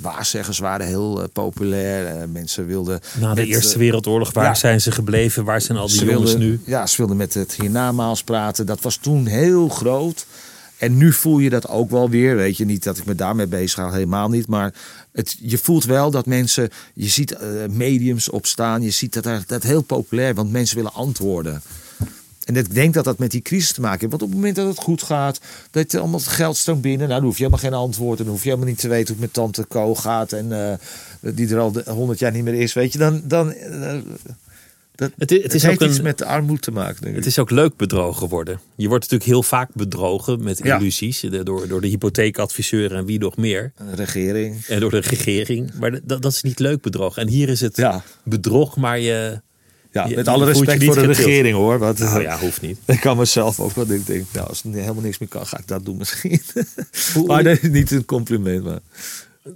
[0.00, 2.28] Waarzeggers waren heel eh, populair.
[2.28, 3.00] Mensen wilden.
[3.20, 5.44] Na de Eerste eh, Wereldoorlog, waar zijn ze gebleven?
[5.44, 6.60] Waar zijn al die jongens nu?
[6.64, 8.66] Ja, ze wilden met het hiernamaals praten.
[8.66, 10.26] Dat was toen heel groot.
[10.78, 12.36] En nu voel je dat ook wel weer.
[12.36, 14.46] Weet je niet dat ik me daarmee bezig ga, helemaal niet.
[14.46, 14.72] Maar
[15.12, 16.70] het, je voelt wel dat mensen.
[16.94, 17.38] Je ziet uh,
[17.70, 18.82] mediums opstaan.
[18.82, 21.62] Je ziet dat dat heel populair want mensen willen antwoorden.
[22.44, 24.10] En ik denk dat dat met die crisis te maken heeft.
[24.10, 25.40] Want op het moment dat het goed gaat,
[25.70, 27.08] dat je allemaal het geld stroomt binnen.
[27.08, 28.18] Nou, dan hoef je helemaal geen antwoord.
[28.18, 30.32] En dan hoef je helemaal niet te weten hoe het met tante Co gaat.
[30.32, 32.72] En uh, die er al honderd jaar niet meer is.
[32.72, 33.22] Weet je, dan.
[33.24, 33.94] dan uh,
[34.98, 37.02] dat, het, het, is ook iets met de armoede te maken.
[37.02, 38.60] Denk het is ook leuk bedrogen worden.
[38.74, 41.20] Je wordt natuurlijk heel vaak bedrogen met illusies.
[41.20, 43.72] Door, door de hypotheekadviseur en wie nog meer.
[43.76, 44.64] De regering.
[44.66, 45.70] En door de regering.
[45.78, 47.22] Maar dat, dat is niet leuk bedrogen.
[47.22, 48.02] En hier is het ja.
[48.24, 49.40] bedrog, maar je...
[49.92, 51.78] Ja, met alle respect voor de regering hoor.
[51.78, 52.78] Want, nou ja, hoeft niet.
[52.86, 55.66] Ik kan mezelf ook wel denken, nou, als het helemaal niks meer kan, ga ik
[55.66, 56.40] dat doen misschien.
[57.26, 58.64] maar nee, niet een compliment.
[58.64, 58.80] Maar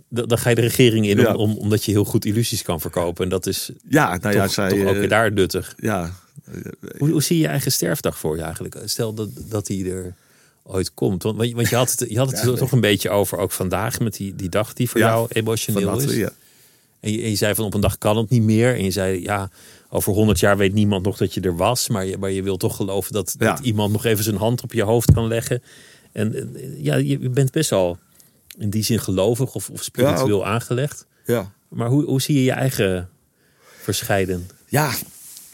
[0.09, 3.25] dan ga je de regering in om, omdat je heel goed illusies kan verkopen.
[3.25, 5.75] En dat is ja, nou ja, toch, zij, toch ook weer daar nuttig.
[5.77, 6.13] Ja.
[6.99, 8.77] Hoe, hoe zie je je eigen sterfdag voor je eigenlijk?
[8.85, 10.15] Stel dat, dat die er
[10.63, 11.23] ooit komt.
[11.23, 14.17] Want, want je had het, je had het toch een beetje over ook vandaag met
[14.17, 16.15] die, die dag die voor jou emotioneel is.
[16.15, 16.31] Ja.
[17.01, 18.75] En je, je, zei van op een dag kan het niet meer.
[18.75, 19.51] En je zei ja,
[19.89, 21.89] over honderd jaar weet niemand nog dat je er was.
[21.89, 24.73] Maar je, maar je wil toch geloven dat, dat iemand nog even zijn hand op
[24.73, 25.63] je hoofd kan leggen.
[26.13, 27.99] En ja, je bent best wel
[28.59, 31.07] in die zin gelovig of, of spiritueel aangelegd.
[31.27, 31.53] Ja.
[31.69, 33.09] Maar hoe, hoe zie je je eigen
[33.83, 34.51] verscheiden?
[34.69, 34.93] Ja,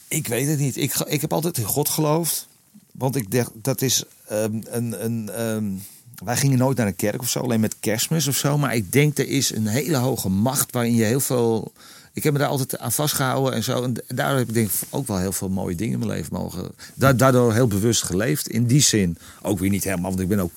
[0.09, 0.77] ik weet het niet.
[0.77, 2.49] Ik, ik heb altijd in God geloofd.
[2.93, 5.05] Want ik dacht, dat is um, een.
[5.05, 5.83] een um,
[6.25, 8.59] wij gingen nooit naar een kerk of zo, alleen met kerstmis of zo.
[8.59, 11.73] Maar ik denk er is een hele hoge macht waarin je heel veel.
[12.13, 13.83] Ik heb me daar altijd aan vastgehouden en zo.
[13.83, 16.71] En daardoor heb ik denk ook wel heel veel mooie dingen in mijn leven mogen.
[16.95, 18.49] Daardoor heel bewust geleefd.
[18.49, 20.53] In die zin ook weer niet helemaal, want ik ben ook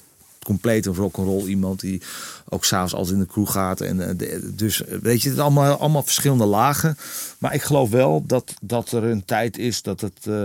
[0.46, 2.02] compleet een rock'n'roll iemand die
[2.50, 3.82] ook s'avonds altijd in de kroeg gaat.
[3.82, 6.98] En, uh, dus weet je, het allemaal, allemaal verschillende lagen.
[7.38, 10.26] Maar ik geloof wel dat, dat er een tijd is dat het.
[10.28, 10.36] Uh,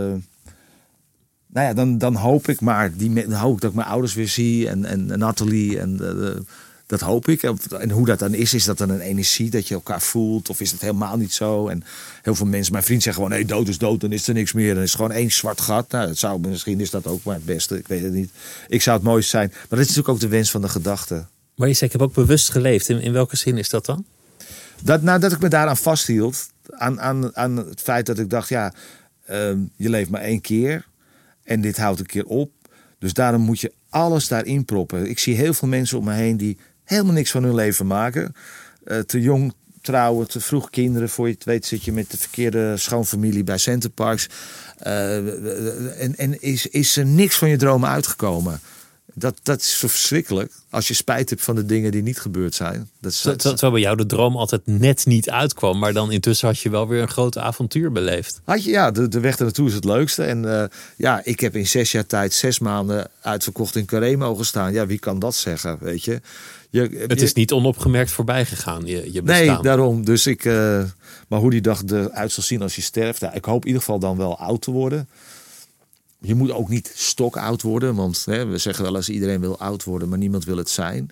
[1.47, 4.29] nou ja, dan, dan hoop ik maar, die, hoop ik dat ik mijn ouders weer
[4.29, 5.79] zie en, en, en Nathalie.
[5.79, 6.43] En eh,
[6.87, 7.43] dat hoop ik.
[7.43, 10.51] En hoe dat dan is, is dat dan een energie dat je elkaar voelt?
[10.51, 11.69] Of is het helemaal niet zo?
[11.69, 11.85] En
[12.23, 14.53] heel veel mensen, mijn vriend zegt gewoon: nee, dood is dood, dan is er niks
[14.53, 14.75] meer.
[14.75, 15.91] Dan is het gewoon één zwart gat.
[15.91, 17.79] Nou, het zou, misschien is dat ook maar het beste.
[17.79, 18.31] Ik weet het niet.
[18.69, 19.49] Ik zou het mooiste zijn.
[19.49, 21.25] Maar dat is natuurlijk ook de wens van de gedachte.
[21.55, 22.89] Maar je zegt, ik heb ook bewust geleefd.
[22.89, 24.05] In, in welke zin is dat dan?
[24.83, 26.49] Dat, nou, dat ik me daaraan vasthield.
[26.71, 28.73] Aan, aan, aan het feit dat ik dacht, ja,
[29.27, 30.87] ehm, je leeft maar één keer.
[31.43, 32.51] En dit houdt een keer op.
[32.99, 35.09] Dus daarom moet je alles daarin proppen.
[35.09, 38.35] Ik zie heel veel mensen om me heen die helemaal niks van hun leven maken.
[38.85, 41.09] Uh, te jong trouwen, te vroeg kinderen.
[41.09, 44.29] Voor je het weet zit je met de verkeerde schoonfamilie bij Centerparks.
[44.87, 45.17] Uh,
[46.03, 48.61] en en is, is er niks van je dromen uitgekomen.
[49.19, 50.53] Dat, dat is zo verschrikkelijk.
[50.71, 52.91] Als je spijt hebt van de dingen die niet gebeurd zijn.
[53.01, 55.79] Dat is, dat, terwijl bij jou de droom altijd net niet uitkwam.
[55.79, 58.41] Maar dan intussen had je wel weer een groot avontuur beleefd.
[58.45, 60.23] Had je, ja, de, de weg naartoe is het leukste.
[60.23, 60.65] En uh,
[60.97, 64.73] ja, ik heb in zes jaar tijd zes maanden uitverkocht in Carré mogen staan.
[64.73, 66.21] Ja, wie kan dat zeggen, weet je?
[66.71, 69.47] je het is niet onopgemerkt voorbij gegaan, je, je bestaan.
[69.47, 70.05] Nee, daarom.
[70.05, 70.83] Dus ik, uh,
[71.29, 73.23] maar hoe die dag eruit zal zien als je sterft.
[73.23, 75.09] Ik hoop in ieder geval dan wel oud te worden.
[76.19, 79.59] Je moet ook niet stok oud worden, want hè, we zeggen wel eens iedereen wil
[79.59, 81.09] oud worden, maar niemand wil het zijn.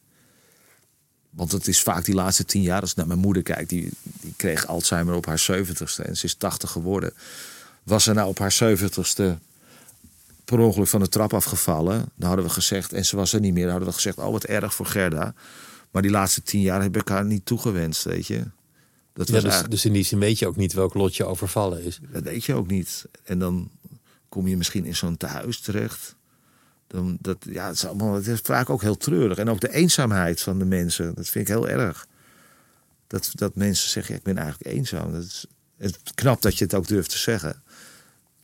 [1.31, 3.91] Want het is vaak die laatste tien jaar, als ik naar mijn moeder kijk, die,
[4.03, 7.13] die kreeg Alzheimer op haar zeventigste en ze is tachtig geworden.
[7.83, 9.39] Was ze nou op haar zeventigste
[10.45, 13.53] per ongeluk van de trap afgevallen, dan hadden we gezegd, en ze was er niet
[13.53, 15.35] meer, dan hadden we gezegd, oh wat erg voor Gerda.
[15.91, 18.45] Maar die laatste tien jaar heb ik haar niet toegewenst, weet je.
[19.13, 21.85] Dat was dus, dus in die zin weet je ook niet welk lot je overvallen
[21.85, 21.99] is.
[22.13, 23.05] Dat weet je ook niet.
[23.25, 23.71] En dan
[24.35, 26.17] kom je misschien in zo'n tehuis terecht.
[26.87, 29.39] Dan, dat, ja, het, is allemaal, het is vaak ook heel treurig.
[29.39, 32.07] En ook de eenzaamheid van de mensen, dat vind ik heel erg.
[33.07, 35.13] Dat, dat mensen zeggen, ja, ik ben eigenlijk eenzaam.
[35.13, 37.63] Dat is, het knap dat je het ook durft te zeggen.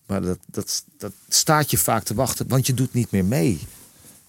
[0.06, 3.60] Maar dat, dat, dat staat je vaak te wachten, want je doet niet meer mee.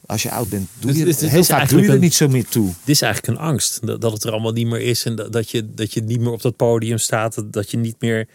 [0.06, 2.48] Als je oud bent, doe je, dus, heel vaak doe je er niet zo meer
[2.48, 2.68] toe.
[2.68, 5.06] Dit is eigenlijk een angst, dat, het er allemaal niet meer is.
[5.06, 7.36] En dat, dat, je, dat je niet meer op dat podium staat.
[7.36, 8.28] Dat, dat je niet meer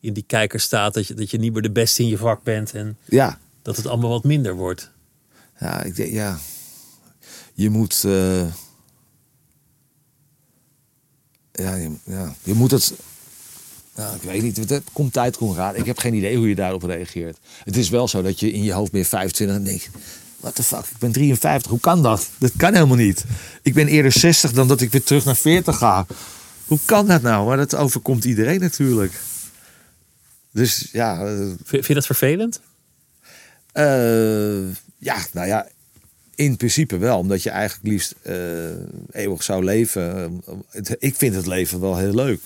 [0.00, 0.94] in die kijker staat.
[0.94, 2.74] Dat je, dat je niet meer de beste in je vak bent.
[2.74, 3.38] En ja.
[3.62, 4.90] dat het allemaal wat minder wordt.
[5.60, 6.38] Ja, ik denk, ja.
[7.54, 8.02] Je moet.
[8.06, 8.42] Uh,
[11.52, 12.92] ja, je, ja, je moet het.
[13.96, 15.76] Nou, ik weet niet, het komt tijd, komt raad.
[15.76, 17.38] Ik heb geen idee hoe je daarop reageert.
[17.64, 19.90] Het is wel zo dat je in je hoofd meer 25 en denkt...
[20.36, 22.28] What the fuck, ik ben 53, hoe kan dat?
[22.38, 23.24] Dat kan helemaal niet.
[23.62, 26.06] Ik ben eerder 60 dan dat ik weer terug naar 40 ga.
[26.66, 27.46] Hoe kan dat nou?
[27.46, 29.12] Maar dat overkomt iedereen natuurlijk.
[30.52, 31.26] Dus ja.
[31.26, 32.60] Eh, vind je dat vervelend?
[33.74, 35.66] Uh, ja, nou ja,
[36.34, 37.18] in principe wel.
[37.18, 38.34] Omdat je eigenlijk liefst uh,
[39.10, 40.42] eeuwig zou leven.
[40.98, 42.40] ik vind het leven wel heel leuk.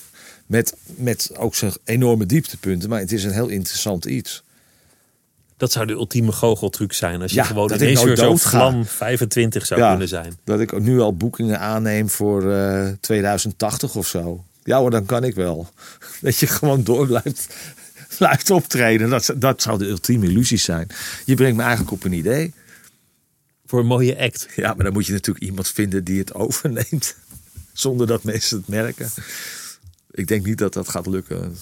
[0.46, 2.88] Met, met ook zijn enorme dieptepunten.
[2.88, 4.42] Maar het is een heel interessant iets.
[5.56, 7.22] Dat zou de ultieme goocheltruc zijn.
[7.22, 10.36] Als je ja, gewoon ineens weer zo vlam 25 zou kunnen zijn.
[10.44, 14.44] Dat ik nu al boekingen aanneem voor uh, 2080 of zo.
[14.64, 15.68] Ja hoor, dan kan ik wel.
[16.20, 17.54] Dat je gewoon door blijft
[18.18, 19.10] blijft optreden.
[19.10, 20.88] Dat, dat zou de ultieme illusie zijn.
[21.24, 22.52] Je brengt me eigenlijk op een idee.
[23.66, 24.48] Voor een mooie act.
[24.56, 27.16] Ja, maar dan moet je natuurlijk iemand vinden die het overneemt.
[27.72, 29.10] Zonder dat mensen het merken.
[30.10, 31.56] Ik denk niet dat dat gaat lukken.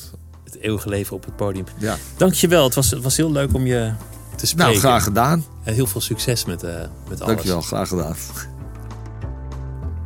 [0.45, 1.65] Het eeuwige leven op het podium.
[1.79, 1.99] Ja.
[2.17, 2.65] Dankjewel.
[2.65, 3.93] Het was, het was heel leuk om je
[4.37, 4.71] te spreken.
[4.71, 5.45] Nou, graag gedaan.
[5.65, 6.71] En heel veel succes met, uh,
[7.09, 7.35] met alles.
[7.35, 8.17] Dankjewel, graag gedaan.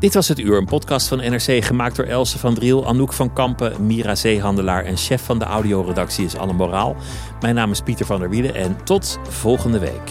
[0.07, 3.32] Dit was Het Uur, een podcast van NRC gemaakt door Else van Driel, Anouk van
[3.32, 6.96] Kampen, Mira Zeehandelaar en chef van de audioredactie is Anne Moraal.
[7.40, 10.11] Mijn naam is Pieter van der Wielen en tot volgende week.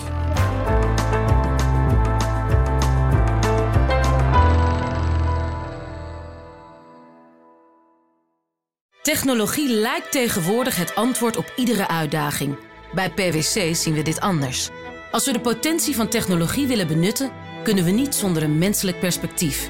[9.02, 12.58] Technologie lijkt tegenwoordig het antwoord op iedere uitdaging.
[12.94, 14.70] Bij PwC zien we dit anders.
[15.12, 17.32] Als we de potentie van technologie willen benutten
[17.66, 19.70] kunnen we niet zonder een menselijk perspectief.